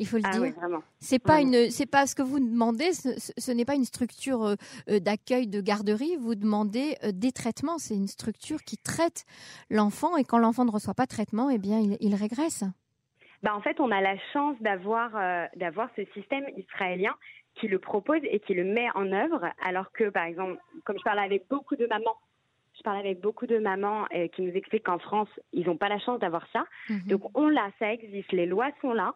Il 0.00 0.06
faut 0.06 0.16
le 0.16 0.22
ah 0.26 0.30
dire. 0.30 0.52
vraiment. 0.52 0.82
C'est 1.00 1.18
pas 1.18 1.40
une, 1.40 1.72
c'est 1.72 1.86
pas 1.86 2.06
ce 2.06 2.14
que 2.14 2.22
vous 2.22 2.38
demandez. 2.38 2.92
Ce, 2.92 3.50
n'est 3.50 3.64
pas 3.64 3.74
une 3.74 3.84
structure 3.84 4.54
d'accueil 4.86 5.48
de 5.48 5.60
garderie. 5.60 6.14
Vous 6.20 6.36
demandez 6.36 6.94
des 7.12 7.32
traitements. 7.32 7.78
C'est 7.78 7.96
une 7.96 8.06
structure 8.06 8.62
qui 8.62 8.76
traite 8.76 9.24
l'enfant 9.70 10.16
et 10.16 10.22
quand 10.22 10.38
l'enfant 10.38 10.64
ne 10.64 10.70
reçoit 10.70 10.94
pas 10.94 11.06
de 11.06 11.10
traitement, 11.10 11.50
eh 11.50 11.58
bien, 11.58 11.80
il, 11.98 12.14
régresse. 12.14 12.62
Bah 13.42 13.54
en 13.54 13.60
fait, 13.60 13.80
on 13.80 13.90
a 13.90 14.00
la 14.00 14.16
chance 14.32 14.56
d'avoir 14.60 15.12
d'avoir 15.56 15.88
ce 15.96 16.04
système 16.12 16.44
israélien 16.56 17.14
qui 17.54 17.68
le 17.68 17.78
propose 17.78 18.20
et 18.22 18.40
qui 18.40 18.54
le 18.54 18.64
met 18.64 18.88
en 18.94 19.12
œuvre, 19.12 19.46
alors 19.64 19.92
que, 19.92 20.10
par 20.10 20.24
exemple, 20.24 20.60
comme 20.84 20.98
je 20.98 21.04
parlais 21.04 21.22
avec 21.22 21.48
beaucoup 21.48 21.76
de 21.76 21.86
mamans 21.86 22.16
je 22.78 22.82
parle 22.82 22.98
avec 22.98 23.20
beaucoup 23.20 23.46
de 23.46 23.58
mamans 23.58 24.06
euh, 24.14 24.28
qui 24.28 24.42
nous 24.42 24.52
expliquent 24.52 24.84
qu'en 24.84 24.98
France, 24.98 25.28
ils 25.52 25.66
n'ont 25.66 25.76
pas 25.76 25.88
la 25.88 25.98
chance 25.98 26.20
d'avoir 26.20 26.46
ça. 26.52 26.64
Mhm. 26.88 27.02
Donc 27.06 27.36
on 27.36 27.48
l'a, 27.48 27.70
ça 27.78 27.92
existe, 27.92 28.32
les 28.32 28.46
lois 28.46 28.70
sont 28.80 28.92
là. 28.92 29.14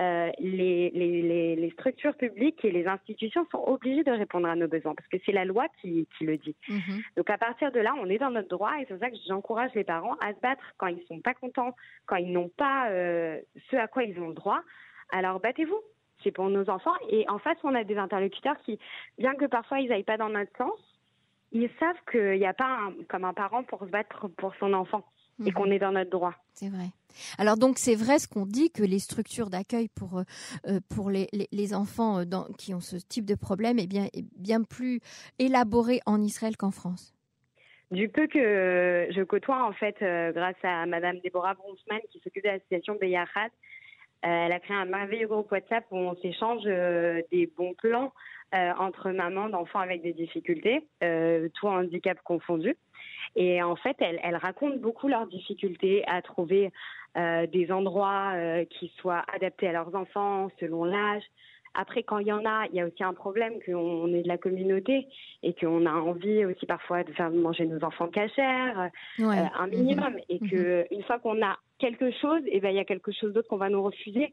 Euh, 0.00 0.32
les, 0.40 0.90
les, 0.90 1.54
les, 1.54 1.70
structures 1.70 2.16
publiques 2.16 2.64
et 2.64 2.72
les 2.72 2.88
institutions 2.88 3.46
sont 3.52 3.62
obligées 3.64 4.02
de 4.02 4.10
répondre 4.10 4.48
à 4.48 4.56
nos 4.56 4.66
besoins 4.66 4.92
parce 4.92 5.06
que 5.06 5.18
c'est 5.24 5.30
la 5.30 5.44
loi 5.44 5.66
qui, 5.80 6.08
qui 6.18 6.24
le 6.24 6.36
dit. 6.36 6.56
Mhm. 6.68 7.02
Donc 7.16 7.30
à 7.30 7.38
partir 7.38 7.70
de 7.70 7.78
là, 7.78 7.94
on 8.00 8.10
est 8.10 8.18
dans 8.18 8.30
notre 8.30 8.48
droit 8.48 8.72
et 8.80 8.86
c'est 8.86 8.94
pour 8.94 8.98
ça 8.98 9.10
que 9.10 9.16
j'encourage 9.28 9.70
les 9.76 9.84
parents 9.84 10.14
à 10.14 10.34
se 10.34 10.40
battre 10.40 10.64
quand 10.78 10.88
ils 10.88 11.04
sont 11.06 11.20
pas 11.20 11.34
contents, 11.34 11.76
quand 12.06 12.16
ils 12.16 12.32
n'ont 12.32 12.48
pas 12.48 12.90
euh, 12.90 13.38
ce 13.70 13.76
à 13.76 13.86
quoi 13.86 14.02
ils 14.02 14.18
ont 14.18 14.28
le 14.28 14.34
droit. 14.34 14.62
Alors 15.10 15.38
battez-vous, 15.38 15.80
c'est 16.24 16.32
pour 16.32 16.48
nos 16.48 16.68
enfants. 16.68 16.94
Et 17.08 17.24
en 17.28 17.38
face, 17.38 17.58
on 17.62 17.74
a 17.76 17.84
des 17.84 17.96
interlocuteurs 17.96 18.58
qui, 18.64 18.80
bien 19.18 19.36
que 19.36 19.44
parfois 19.44 19.78
ils 19.78 19.88
n'aillent 19.88 20.02
pas 20.02 20.16
dans 20.16 20.28
notre 20.28 20.56
sens, 20.56 20.78
ils 21.52 21.70
savent 21.78 22.00
qu'il 22.10 22.40
n'y 22.40 22.46
a 22.46 22.54
pas 22.54 22.80
comme 23.08 23.24
un 23.24 23.32
parent 23.32 23.62
pour 23.62 23.78
se 23.78 23.90
battre 23.90 24.26
pour 24.26 24.56
son 24.56 24.72
enfant 24.72 25.04
et 25.44 25.52
qu'on 25.52 25.66
mhm. 25.66 25.72
est 25.72 25.78
dans 25.78 25.92
notre 25.92 26.10
droit. 26.10 26.34
C'est 26.52 26.68
vrai. 26.68 26.86
Alors 27.38 27.56
donc 27.56 27.78
c'est 27.78 27.94
vrai 27.94 28.18
ce 28.18 28.28
qu'on 28.28 28.46
dit 28.46 28.70
que 28.70 28.82
les 28.82 28.98
structures 28.98 29.50
d'accueil 29.50 29.88
pour 29.88 30.18
euh, 30.18 30.22
euh, 30.66 30.80
pour 30.94 31.10
les, 31.10 31.28
les, 31.32 31.74
enfants 31.74 32.20
euh, 32.20 32.24
dans, 32.24 32.44
qui 32.58 32.74
ont 32.74 32.80
ce 32.80 32.96
type 32.96 33.24
de 33.24 33.34
problème 33.34 33.78
est 33.78 33.86
bien 33.86 34.06
est 34.12 34.24
bien 34.36 34.62
plus 34.62 35.00
élaborées 35.38 36.00
en 36.06 36.20
Israël 36.20 36.56
qu'en 36.56 36.70
France. 36.70 37.14
Du 37.90 38.08
peu 38.08 38.26
que 38.26 39.08
je 39.10 39.22
côtoie 39.22 39.64
en 39.64 39.72
fait 39.72 39.96
grâce 40.32 40.56
à 40.62 40.86
Madame 40.86 41.18
Deborah 41.24 41.54
Bronsman 41.54 42.00
qui 42.10 42.18
s'occupe 42.20 42.42
de 42.42 42.48
l'association 42.48 42.96
Beyachat, 43.00 43.50
elle 44.22 44.52
a 44.52 44.58
créé 44.58 44.76
un 44.76 44.86
merveilleux 44.86 45.28
groupe 45.28 45.52
WhatsApp 45.52 45.84
où 45.90 45.96
on 45.98 46.16
s'échange 46.16 46.64
des 46.64 47.52
bons 47.56 47.74
plans 47.74 48.12
entre 48.52 49.10
mamans 49.10 49.48
d'enfants 49.48 49.80
avec 49.80 50.02
des 50.02 50.14
difficultés, 50.14 50.88
tout 51.00 51.68
handicap 51.68 52.18
confondu. 52.24 52.74
Et 53.36 53.62
en 53.62 53.76
fait, 53.76 53.96
elles, 54.00 54.36
racontent 54.36 54.76
beaucoup 54.76 55.08
leurs 55.08 55.26
difficultés 55.26 56.04
à 56.06 56.22
trouver 56.22 56.70
euh, 57.16 57.46
des 57.46 57.72
endroits 57.72 58.32
euh, 58.34 58.64
qui 58.64 58.92
soient 58.98 59.24
adaptés 59.34 59.68
à 59.68 59.72
leurs 59.72 59.94
enfants 59.94 60.48
selon 60.60 60.84
l'âge. 60.84 61.22
Après, 61.76 62.04
quand 62.04 62.18
il 62.18 62.28
y 62.28 62.32
en 62.32 62.44
a, 62.44 62.66
il 62.66 62.76
y 62.76 62.80
a 62.80 62.86
aussi 62.86 63.02
un 63.02 63.14
problème 63.14 63.54
qu'on 63.66 64.14
est 64.14 64.22
de 64.22 64.28
la 64.28 64.38
communauté 64.38 65.08
et 65.42 65.54
qu'on 65.54 65.86
a 65.86 65.92
envie 65.92 66.44
aussi 66.44 66.66
parfois 66.66 67.02
de 67.02 67.12
faire 67.12 67.30
manger 67.30 67.66
nos 67.66 67.82
enfants 67.84 68.06
cachers, 68.06 68.72
un 69.18 69.66
minimum. 69.66 70.16
Et 70.28 70.38
mhm. 70.40 70.50
que 70.50 70.86
une 70.92 71.02
fois 71.02 71.18
qu'on 71.18 71.44
a 71.44 71.58
quelque 71.78 72.12
chose, 72.12 72.42
et 72.46 72.58
eh 72.58 72.60
ben 72.60 72.70
il 72.70 72.76
y 72.76 72.80
a 72.80 72.84
quelque 72.84 73.10
chose 73.10 73.32
d'autre 73.32 73.48
qu'on 73.48 73.56
va 73.56 73.70
nous 73.70 73.82
refuser 73.82 74.32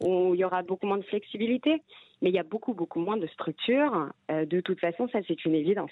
où 0.00 0.34
il 0.34 0.40
y 0.40 0.44
aura 0.44 0.62
beaucoup 0.62 0.86
moins 0.86 0.98
de 0.98 1.04
flexibilité, 1.04 1.82
mais 2.20 2.30
il 2.30 2.34
y 2.34 2.38
a 2.38 2.44
beaucoup, 2.44 2.72
beaucoup 2.72 3.00
moins 3.00 3.16
de 3.16 3.26
structures. 3.26 4.08
Euh, 4.30 4.46
de 4.46 4.60
toute 4.60 4.80
façon, 4.80 5.08
ça, 5.08 5.18
c'est 5.26 5.44
une 5.44 5.54
évidence. 5.54 5.90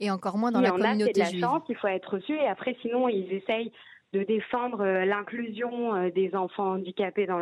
Et 0.00 0.10
encore 0.10 0.36
moins 0.36 0.50
dans 0.50 0.60
la 0.60 0.70
communauté 0.70 1.22
a, 1.22 1.30
de 1.30 1.34
la 1.34 1.40
chance, 1.40 1.62
il 1.68 1.76
faut 1.76 1.88
être 1.88 2.14
reçu. 2.14 2.34
Et 2.34 2.46
après, 2.46 2.76
sinon, 2.82 3.08
ils 3.08 3.32
essayent 3.32 3.72
de 4.12 4.22
défendre 4.24 4.80
euh, 4.80 5.04
l'inclusion 5.04 5.94
euh, 5.94 6.10
des 6.10 6.34
enfants 6.34 6.72
handicapés 6.72 7.26
dans 7.26 7.40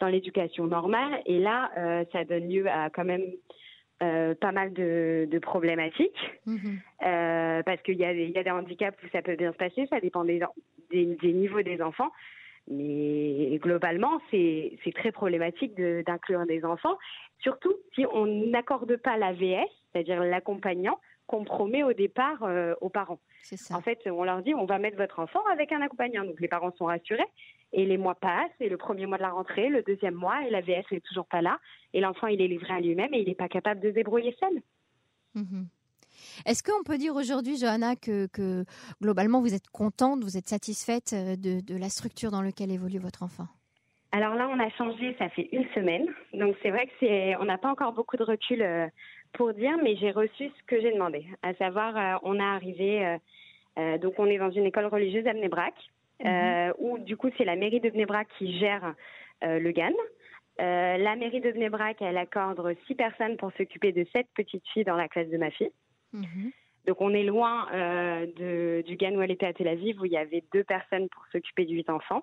dans 0.00 0.06
l'éducation 0.06 0.68
normale. 0.68 1.20
Et 1.26 1.40
là, 1.40 1.72
ça 2.12 2.24
donne 2.24 2.48
lieu 2.48 2.68
à 2.68 2.88
quand 2.88 3.04
même 3.04 3.32
pas 3.98 4.52
mal 4.52 4.72
de, 4.72 5.38
problématiques 5.42 6.16
mhm. 6.46 6.78
parce 7.00 7.82
qu'il 7.82 7.96
y, 7.96 8.04
a 8.04 8.14
des 8.14 8.50
handicaps 8.50 8.96
où 9.02 9.08
ça 9.10 9.22
peut 9.22 9.34
bien 9.34 9.50
se 9.50 9.56
passer, 9.56 9.88
ça 9.90 9.98
dépend 9.98 10.22
des, 10.22 10.40
des 10.92 11.32
niveaux 11.32 11.62
des 11.62 11.82
enfants. 11.82 12.12
Mais 12.70 13.58
globalement, 13.58 14.20
c'est 14.30 14.78
très 14.94 15.12
problématique 15.12 15.74
d'inclure 15.74 16.46
des 16.46 16.64
enfants, 16.64 16.98
surtout 17.40 17.74
si 17.94 18.04
on 18.12 18.26
n'accorde 18.26 18.96
pas 18.96 19.16
l'AVS, 19.16 19.68
c'est-à-dire 19.92 20.22
l'accompagnant, 20.22 20.98
qu'on 21.26 21.44
promet 21.44 21.82
au 21.82 21.92
départ 21.92 22.42
euh, 22.42 22.74
aux 22.80 22.88
parents. 22.88 23.20
En 23.70 23.80
fait, 23.80 24.00
on 24.06 24.24
leur 24.24 24.42
dit 24.42 24.54
on 24.54 24.64
va 24.64 24.78
mettre 24.78 24.96
votre 24.96 25.20
enfant 25.20 25.44
avec 25.52 25.72
un 25.72 25.80
accompagnant. 25.82 26.24
Donc 26.24 26.40
les 26.40 26.48
parents 26.48 26.72
sont 26.76 26.86
rassurés 26.86 27.28
et 27.72 27.84
les 27.84 27.98
mois 27.98 28.14
passent 28.14 28.50
et 28.60 28.68
le 28.68 28.78
premier 28.78 29.06
mois 29.06 29.18
de 29.18 29.22
la 29.22 29.30
rentrée, 29.30 29.68
le 29.68 29.82
deuxième 29.82 30.14
mois 30.14 30.46
et 30.46 30.50
l'AVS 30.50 30.84
n'est 30.90 31.00
toujours 31.00 31.26
pas 31.26 31.42
là 31.42 31.58
et 31.92 32.00
l'enfant 32.00 32.26
il 32.28 32.40
est 32.40 32.48
livré 32.48 32.72
à 32.72 32.80
lui-même 32.80 33.12
et 33.12 33.20
il 33.20 33.28
n'est 33.28 33.34
pas 33.34 33.48
capable 33.48 33.80
de 33.80 33.90
se 33.90 33.94
débrouiller 33.94 34.34
seul. 34.40 34.62
Mhm. 35.34 35.68
Est-ce 36.46 36.62
qu'on 36.62 36.82
peut 36.84 36.98
dire 36.98 37.14
aujourd'hui, 37.14 37.56
Johanna, 37.58 37.96
que, 37.96 38.28
globalement 39.02 39.40
vous 39.40 39.54
êtes 39.54 39.68
contente, 39.68 40.22
vous 40.22 40.36
êtes 40.36 40.48
satisfaite 40.48 41.12
euh, 41.12 41.36
de, 41.36 41.78
la 41.78 41.88
structure 41.88 42.30
dans 42.30 42.42
laquelle 42.42 42.70
évolue 42.70 42.98
votre 42.98 43.22
enfant? 43.22 43.46
Alors 44.12 44.34
là, 44.34 44.48
on 44.50 44.58
a 44.58 44.70
changé, 44.70 45.14
ça 45.18 45.28
fait 45.28 45.48
une 45.52 45.66
semaine. 45.74 46.06
Donc 46.32 46.56
c'est 46.62 46.70
vrai 46.70 46.86
que 46.86 46.92
c'est, 47.00 47.36
on 47.36 47.44
n'a 47.44 47.58
pas 47.58 47.70
encore 47.70 47.92
beaucoup 47.92 48.16
de 48.16 48.24
recul 48.24 48.62
euh, 48.62 48.86
pour 49.34 49.52
dire, 49.52 49.76
mais 49.82 49.96
j'ai 49.96 50.10
reçu 50.10 50.48
ce 50.48 50.64
que 50.66 50.80
j'ai 50.80 50.92
demandé, 50.92 51.26
à 51.42 51.54
savoir, 51.54 51.96
euh, 51.96 52.18
on 52.22 52.40
a 52.40 52.54
arrivé, 52.54 53.18
donc 54.00 54.14
on 54.18 54.26
est 54.26 54.38
dans 54.38 54.50
une 54.50 54.64
école 54.64 54.86
religieuse 54.86 55.26
à 55.28 55.34
Bnebrak, 55.34 55.74
mhm. 56.24 56.72
où 56.78 56.98
du 56.98 57.16
coup 57.16 57.28
c'est 57.36 57.44
la 57.44 57.54
mairie 57.54 57.78
de 57.78 57.90
Bnebrak 57.90 58.26
qui 58.38 58.58
gère 58.58 58.94
le 59.42 59.70
GAN. 59.70 59.92
la 60.58 61.14
mairie 61.14 61.40
de 61.40 61.52
Bnebrak, 61.52 61.98
elle 62.00 62.16
accorde 62.16 62.74
six 62.88 62.96
personnes 62.96 63.36
pour 63.36 63.52
s'occuper 63.52 63.92
de 63.92 64.04
sept 64.12 64.26
petites 64.34 64.66
filles 64.72 64.82
dans 64.82 64.96
la 64.96 65.06
classe 65.06 65.28
de 65.28 65.36
ma 65.36 65.50
fille. 65.50 65.70
Mhm. 66.12 66.52
Donc 66.86 67.00
on 67.00 67.12
est 67.12 67.22
loin 67.22 67.68
euh, 67.74 68.82
du 68.82 68.96
GAN 68.96 69.14
où 69.14 69.20
elle 69.20 69.30
était 69.30 69.46
à 69.46 69.52
Tel 69.52 69.68
Aviv 69.68 70.00
où 70.00 70.06
il 70.06 70.12
y 70.12 70.16
avait 70.16 70.42
deux 70.54 70.64
personnes 70.64 71.08
pour 71.10 71.22
s'occuper 71.30 71.66
de 71.66 71.72
huit 71.72 71.90
enfants 71.90 72.22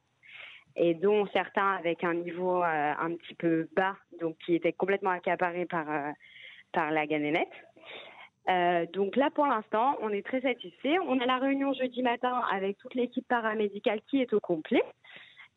et 0.76 0.96
dont 0.96 1.28
certains 1.28 1.74
avec 1.74 2.04
un 2.04 2.16
niveau 2.16 2.64
euh, 2.64 2.94
un 3.00 3.16
petit 3.16 3.36
peu 3.36 3.68
bas, 3.76 3.96
donc 4.20 4.36
qui 4.46 4.56
étaient 4.56 4.74
complètement 4.74 5.12
accaparés 5.12 5.66
par, 5.66 5.90
euh, 5.90 6.12
par 6.74 6.92
la 6.92 7.06
ganénette. 7.06 7.48
donc 8.94 9.16
là, 9.16 9.30
pour 9.30 9.46
l'instant, 9.46 9.98
on 10.02 10.10
est 10.10 10.26
très 10.26 10.42
satisfait. 10.42 10.98
On 11.08 11.20
a 11.20 11.26
la 11.26 11.38
réunion 11.38 11.72
jeudi 11.74 12.02
matin 12.02 12.42
avec 12.52 12.78
toute 12.78 12.96
l'équipe 12.96 13.28
paramédicale 13.28 14.02
qui 14.10 14.20
est 14.22 14.34
au 14.34 14.40
complet. 14.40 14.84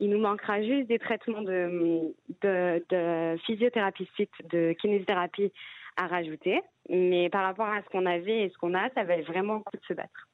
Il 0.01 0.11
nous 0.11 0.21
manquera 0.21 0.63
juste 0.63 0.87
des 0.87 0.99
traitements 0.99 1.43
de, 1.43 2.15
de, 2.43 2.85
de 2.91 3.37
physiothérapie, 3.47 4.09
de 4.53 4.73
kinésithérapie 4.75 5.51
à 5.99 6.07
rajouter. 6.07 6.61
Mais 6.89 7.29
par 7.29 7.45
rapport 7.45 7.67
à 7.67 7.83
ce 7.83 7.89
qu'on 7.91 8.07
avait 8.07 8.45
et 8.45 8.51
ce 8.51 8.57
qu'on 8.59 8.75
a, 8.75 8.89
ça 8.95 9.05
valait 9.05 9.23
vraiment 9.23 9.55
le 9.55 9.61
coup 9.61 9.77
de 9.77 9.85
se 9.87 9.93
battre. 9.93 10.29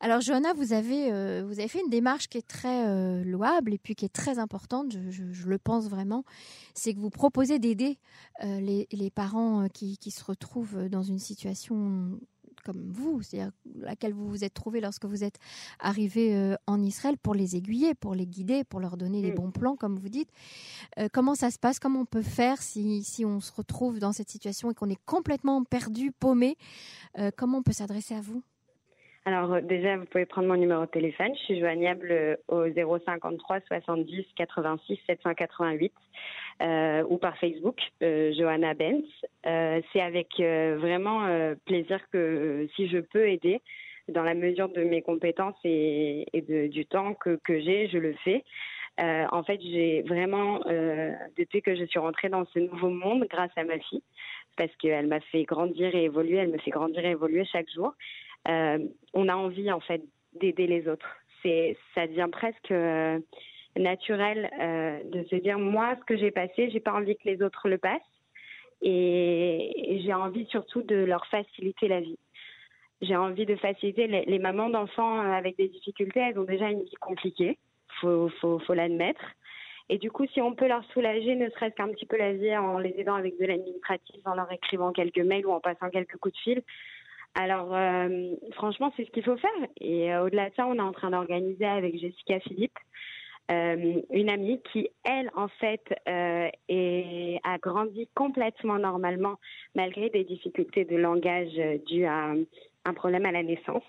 Alors 0.00 0.20
Johanna, 0.20 0.54
vous 0.54 0.72
avez 0.72 1.12
euh, 1.12 1.42
vous 1.46 1.58
avez 1.58 1.68
fait 1.68 1.80
une 1.80 1.90
démarche 1.90 2.28
qui 2.28 2.38
est 2.38 2.46
très 2.46 2.88
euh, 2.88 3.22
louable 3.22 3.74
et 3.74 3.78
puis 3.78 3.94
qui 3.94 4.06
est 4.06 4.14
très 4.14 4.38
importante, 4.38 4.96
je, 5.10 5.48
le 5.48 5.58
pense 5.58 5.90
vraiment, 5.90 6.24
c'est 6.74 6.94
que 6.94 6.98
vous 6.98 7.10
proposez 7.10 7.58
d'aider 7.58 7.98
euh, 8.42 8.60
les, 8.60 8.88
les, 8.92 9.10
parents 9.10 9.68
qui, 9.68 9.98
qui, 9.98 10.10
se 10.10 10.24
retrouvent 10.24 10.88
dans 10.88 11.02
une 11.02 11.18
situation 11.18 12.18
comme 12.62 12.90
vous, 12.90 13.22
c'est-à-dire 13.22 13.52
laquelle 13.80 14.12
vous 14.12 14.28
vous 14.28 14.44
êtes 14.44 14.54
trouvé 14.54 14.80
lorsque 14.80 15.04
vous 15.04 15.24
êtes 15.24 15.38
arrivé 15.78 16.34
euh, 16.34 16.56
en 16.66 16.82
Israël 16.82 17.16
pour 17.18 17.34
les 17.34 17.56
aiguiller, 17.56 17.94
pour 17.94 18.14
les 18.14 18.26
guider, 18.26 18.64
pour 18.64 18.80
leur 18.80 18.96
donner 18.96 19.22
des 19.22 19.32
mm. 19.32 19.36
bons 19.36 19.50
plans, 19.50 19.76
comme 19.76 19.98
vous 19.98 20.08
dites. 20.08 20.30
Euh, 20.98 21.08
comment 21.12 21.34
ça 21.34 21.50
se 21.50 21.58
passe? 21.58 21.78
Comment 21.78 22.00
on 22.00 22.06
peut 22.06 22.22
faire 22.22 22.62
si, 22.62 23.02
si 23.04 23.24
on 23.24 23.40
se 23.40 23.52
retrouve 23.52 23.98
dans 23.98 24.12
cette 24.12 24.30
situation 24.30 24.70
et 24.70 24.74
qu'on 24.74 24.90
est 24.90 25.00
complètement 25.06 25.62
perdu, 25.64 26.12
paumé? 26.12 26.56
Euh, 27.18 27.30
Comment 27.36 27.58
on 27.58 27.62
peut 27.62 27.72
s'adresser 27.72 28.14
à 28.14 28.20
vous? 28.20 28.42
Alors 29.32 29.62
déjà, 29.62 29.96
vous 29.96 30.04
pouvez 30.06 30.26
prendre 30.26 30.48
mon 30.48 30.56
numéro 30.56 30.82
de 30.82 30.90
téléphone. 30.90 31.34
Je 31.34 31.44
suis 31.44 31.60
joignable 31.60 32.38
au 32.48 32.64
053 32.72 33.60
70 33.68 34.26
86 34.36 34.98
788 35.06 35.92
euh, 36.62 37.02
ou 37.08 37.18
par 37.18 37.36
Facebook, 37.38 37.78
euh, 38.02 38.32
Johanna 38.32 38.74
Benz. 38.74 39.04
Euh, 39.46 39.80
c'est 39.92 40.00
avec 40.00 40.28
euh, 40.40 40.76
vraiment 40.78 41.24
euh, 41.24 41.54
plaisir 41.64 42.00
que 42.12 42.68
si 42.76 42.88
je 42.88 42.98
peux 42.98 43.28
aider 43.28 43.60
dans 44.08 44.22
la 44.22 44.34
mesure 44.34 44.68
de 44.68 44.82
mes 44.82 45.02
compétences 45.02 45.56
et, 45.64 46.26
du 46.72 46.86
temps 46.86 47.14
que 47.14 47.38
j'ai, 47.46 47.88
je 47.88 47.98
le 47.98 48.14
fais. 48.24 48.42
en 48.98 49.42
fait, 49.44 49.60
j'ai 49.62 50.02
vraiment, 50.02 50.58
depuis 51.38 51.62
que 51.62 51.76
je 51.76 51.84
suis 51.84 52.00
rentrée 52.00 52.28
dans 52.28 52.44
ce 52.46 52.58
nouveau 52.58 52.90
monde, 52.90 53.24
grâce 53.30 53.52
à 53.54 53.62
ma 53.62 53.78
fille, 53.78 54.02
parce 54.56 54.74
qu'elle 54.76 55.06
m'a 55.06 55.20
fait 55.20 55.44
grandir 55.44 55.94
et 55.94 56.04
évoluer, 56.04 56.38
elle 56.38 56.50
me 56.50 56.58
fait 56.58 56.72
grandir 56.72 57.04
et 57.04 57.10
évoluer 57.10 57.44
chaque 57.44 57.70
jour. 57.70 57.94
On 58.46 59.28
a 59.28 59.34
envie 59.34 59.70
en 59.70 59.80
fait 59.80 60.02
d'aider 60.34 60.66
les 60.66 60.88
autres. 60.88 61.08
C'est, 61.42 61.76
ça 61.94 62.06
devient 62.06 62.28
presque 62.30 62.72
naturel 63.76 64.50
euh, 64.60 65.02
de 65.04 65.24
se 65.28 65.36
dire 65.36 65.58
moi 65.58 65.96
ce 65.98 66.04
que 66.04 66.16
j'ai 66.16 66.30
passé, 66.30 66.70
j'ai 66.70 66.80
pas 66.80 66.92
envie 66.92 67.16
que 67.16 67.28
les 67.28 67.42
autres 67.42 67.68
le 67.68 67.78
passent 67.78 68.00
et 68.82 70.00
j'ai 70.02 70.14
envie 70.14 70.46
surtout 70.46 70.82
de 70.82 70.96
leur 70.96 71.26
faciliter 71.26 71.86
la 71.86 72.00
vie. 72.00 72.18
j'ai 73.02 73.16
envie 73.16 73.44
de 73.44 73.56
faciliter 73.56 74.06
les, 74.06 74.38
mamans 74.38 74.70
d'enfants 74.70 75.20
avec 75.20 75.56
des 75.56 75.68
difficultés. 75.68 76.20
Elles 76.20 76.38
ont 76.38 76.44
déjà 76.44 76.70
une 76.70 76.82
vie 76.82 76.94
compliquée, 77.00 77.58
faut, 78.00 78.30
faut, 78.40 78.58
faut 78.60 78.74
l'admettre. 78.74 79.20
Et 79.90 79.98
du 79.98 80.10
coup, 80.10 80.24
si 80.28 80.40
on 80.40 80.54
peut 80.54 80.68
leur 80.68 80.84
soulager, 80.92 81.34
ne 81.34 81.50
serait-ce 81.50 81.74
qu'un 81.74 81.88
petit 81.88 82.06
peu 82.06 82.16
la 82.16 82.32
vie 82.32 82.56
en 82.56 82.78
les 82.78 82.94
aidant 82.98 83.16
avec 83.16 83.38
de 83.38 83.44
l'administratif, 83.44 84.20
en 84.24 84.34
leur 84.34 84.50
écrivant 84.52 84.92
quelques 84.92 85.18
mails 85.18 85.46
ou 85.46 85.52
en 85.52 85.60
passant 85.60 85.90
quelques 85.90 86.16
coups 86.16 86.34
de 86.34 86.40
fil, 86.40 86.62
alors, 87.34 87.74
euh, 87.74 88.34
franchement, 88.52 88.92
c'est 88.96 89.04
ce 89.04 89.10
qu'il 89.10 89.24
faut 89.24 89.36
faire. 89.36 89.68
Et 89.80 90.12
euh, 90.12 90.24
au-delà 90.24 90.50
de 90.50 90.54
ça, 90.56 90.66
on 90.66 90.74
est 90.74 90.80
en 90.80 90.92
train 90.92 91.10
d'organiser 91.10 91.64
avec 91.64 91.98
Jessica 91.98 92.40
Philippe 92.40 92.78
euh, 93.50 94.00
une 94.10 94.30
amie 94.30 94.60
qui, 94.72 94.88
elle, 95.04 95.30
en 95.34 95.48
fait, 95.48 95.82
a 96.06 97.58
grandi 97.58 98.08
complètement 98.14 98.78
normalement 98.78 99.36
malgré 99.74 100.10
des 100.10 100.24
difficultés 100.24 100.84
de 100.84 100.96
langage 100.96 101.52
dues 101.86 102.04
à 102.04 102.32
un 102.84 102.94
problème 102.94 103.26
à 103.26 103.32
la 103.32 103.42
naissance. 103.42 103.84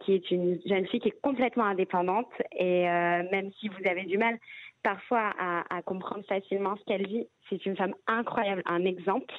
qui 0.00 0.14
est 0.14 0.30
une 0.30 0.60
jeune 0.66 0.86
fille 0.86 1.00
qui 1.00 1.08
est 1.08 1.20
complètement 1.22 1.64
indépendante 1.64 2.32
et 2.52 2.84
même 2.84 3.50
si 3.58 3.68
vous 3.68 3.88
avez 3.88 4.04
du 4.04 4.18
mal 4.18 4.38
parfois 4.82 5.32
à, 5.38 5.82
comprendre 5.82 6.24
facilement 6.26 6.76
ce 6.76 6.84
qu'elle 6.84 7.06
vit. 7.06 7.26
C'est 7.48 7.64
une 7.66 7.76
femme 7.76 7.94
incroyable, 8.06 8.62
un 8.66 8.84
exemple. 8.84 9.34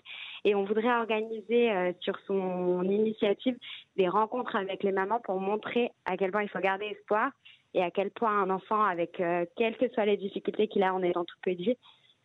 Et 0.46 0.56
on 0.56 0.66
voudrait 0.66 0.94
organiser 0.94 1.72
euh, 1.72 1.94
sur 2.02 2.18
son 2.28 2.84
initiative 2.84 3.58
des 3.96 4.10
rencontres 4.10 4.56
avec 4.56 4.84
les 4.84 4.92
mamans 4.92 5.20
pour 5.22 5.40
montrer 5.40 5.92
à 6.06 6.18
quel 6.18 6.32
point 6.32 6.44
il 6.44 6.50
faut 6.50 6.60
garder 6.60 6.86
espoir 6.86 7.32
et 7.74 7.82
à 7.82 7.92
quel 7.92 8.12
point 8.12 8.42
un 8.42 8.50
enfant, 8.50 8.84
avec 8.84 9.20
euh, 9.20 9.46
quelles 9.56 9.78
que 9.78 9.90
soient 9.90 10.06
les 10.06 10.18
difficultés 10.18 10.68
qu'il 10.68 10.84
a 10.84 10.94
en 10.94 11.02
étant 11.02 11.26
tout 11.26 11.38
petit, 11.42 11.78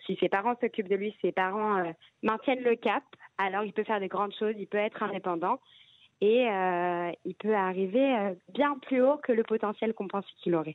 si 0.05 0.17
ses 0.17 0.29
parents 0.29 0.57
s'occupent 0.61 0.89
de 0.89 0.97
lui, 0.97 1.17
ses 1.23 1.33
parents 1.33 1.79
euh, 1.79 1.93
maintiennent 2.23 2.63
le 2.63 2.77
cap, 2.77 3.03
alors 3.39 3.65
il 3.65 3.73
peut 3.73 3.85
faire 3.85 4.01
de 4.01 4.07
grandes 4.07 4.35
choses, 4.35 4.55
il 4.59 4.67
peut 4.67 4.79
être 4.79 5.03
indépendant 5.03 5.59
et 6.21 6.49
il 7.25 7.35
peut 7.37 7.55
arriver 7.55 8.35
bien 8.49 8.77
plus 8.83 9.01
haut 9.01 9.19
que 9.19 9.31
le 9.31 9.45
potentiel 9.45 9.95
qu'on 9.95 10.09
pense 10.09 10.27
qu'il 10.43 10.57
aurait. 10.57 10.75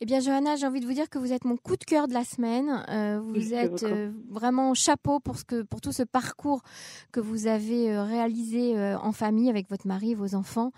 Eh 0.00 0.06
bien, 0.06 0.20
Johanna, 0.20 0.56
j'ai 0.56 0.66
envie 0.66 0.80
de 0.80 0.86
vous 0.86 0.92
dire 0.92 1.08
que 1.08 1.18
vous 1.18 1.32
êtes 1.32 1.44
mon 1.44 1.56
coup 1.56 1.76
de 1.76 1.84
cœur 1.84 2.08
de 2.08 2.14
la 2.14 2.24
semaine. 2.24 2.84
Euh, 2.88 3.20
vous 3.20 3.54
êtes 3.54 3.82
euh, 3.82 4.10
vraiment 4.28 4.74
chapeau 4.74 5.20
pour, 5.20 5.36
ce 5.36 5.44
que, 5.44 5.62
pour 5.62 5.80
tout 5.80 5.92
ce 5.92 6.02
parcours 6.02 6.62
que 7.12 7.20
vous 7.20 7.46
avez 7.46 7.92
euh, 7.92 8.02
réalisé 8.04 8.74
en 8.96 9.12
famille 9.12 9.50
avec 9.50 9.68
votre 9.68 9.86
mari 9.86 10.14
vos 10.14 10.34
enfants. 10.34 10.72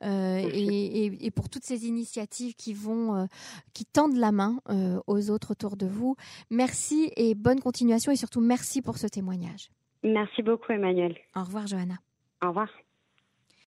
Et, 0.00 1.26
et, 1.26 1.30
pour 1.32 1.48
toutes 1.48 1.64
ces 1.64 1.88
initiatives 1.88 2.54
qui 2.54 2.72
vont, 2.72 3.26
qui 3.74 3.84
tendent 3.84 4.16
la 4.16 4.30
main 4.30 4.60
aux 5.08 5.30
autres 5.30 5.50
autour 5.52 5.76
de 5.76 5.86
vous. 5.86 6.14
Merci 6.50 7.10
et 7.16 7.34
bonne 7.34 7.58
continuation 7.58 8.12
et 8.12 8.16
surtout 8.16 8.40
merci 8.40 8.80
pour 8.80 8.96
ce 8.96 9.08
témoignage. 9.08 9.70
Merci 10.04 10.42
beaucoup, 10.42 10.70
Emmanuel. 10.70 11.16
Au 11.34 11.42
revoir, 11.42 11.66
Johanna. 11.66 11.96
Au 12.42 12.48
revoir. 12.48 12.68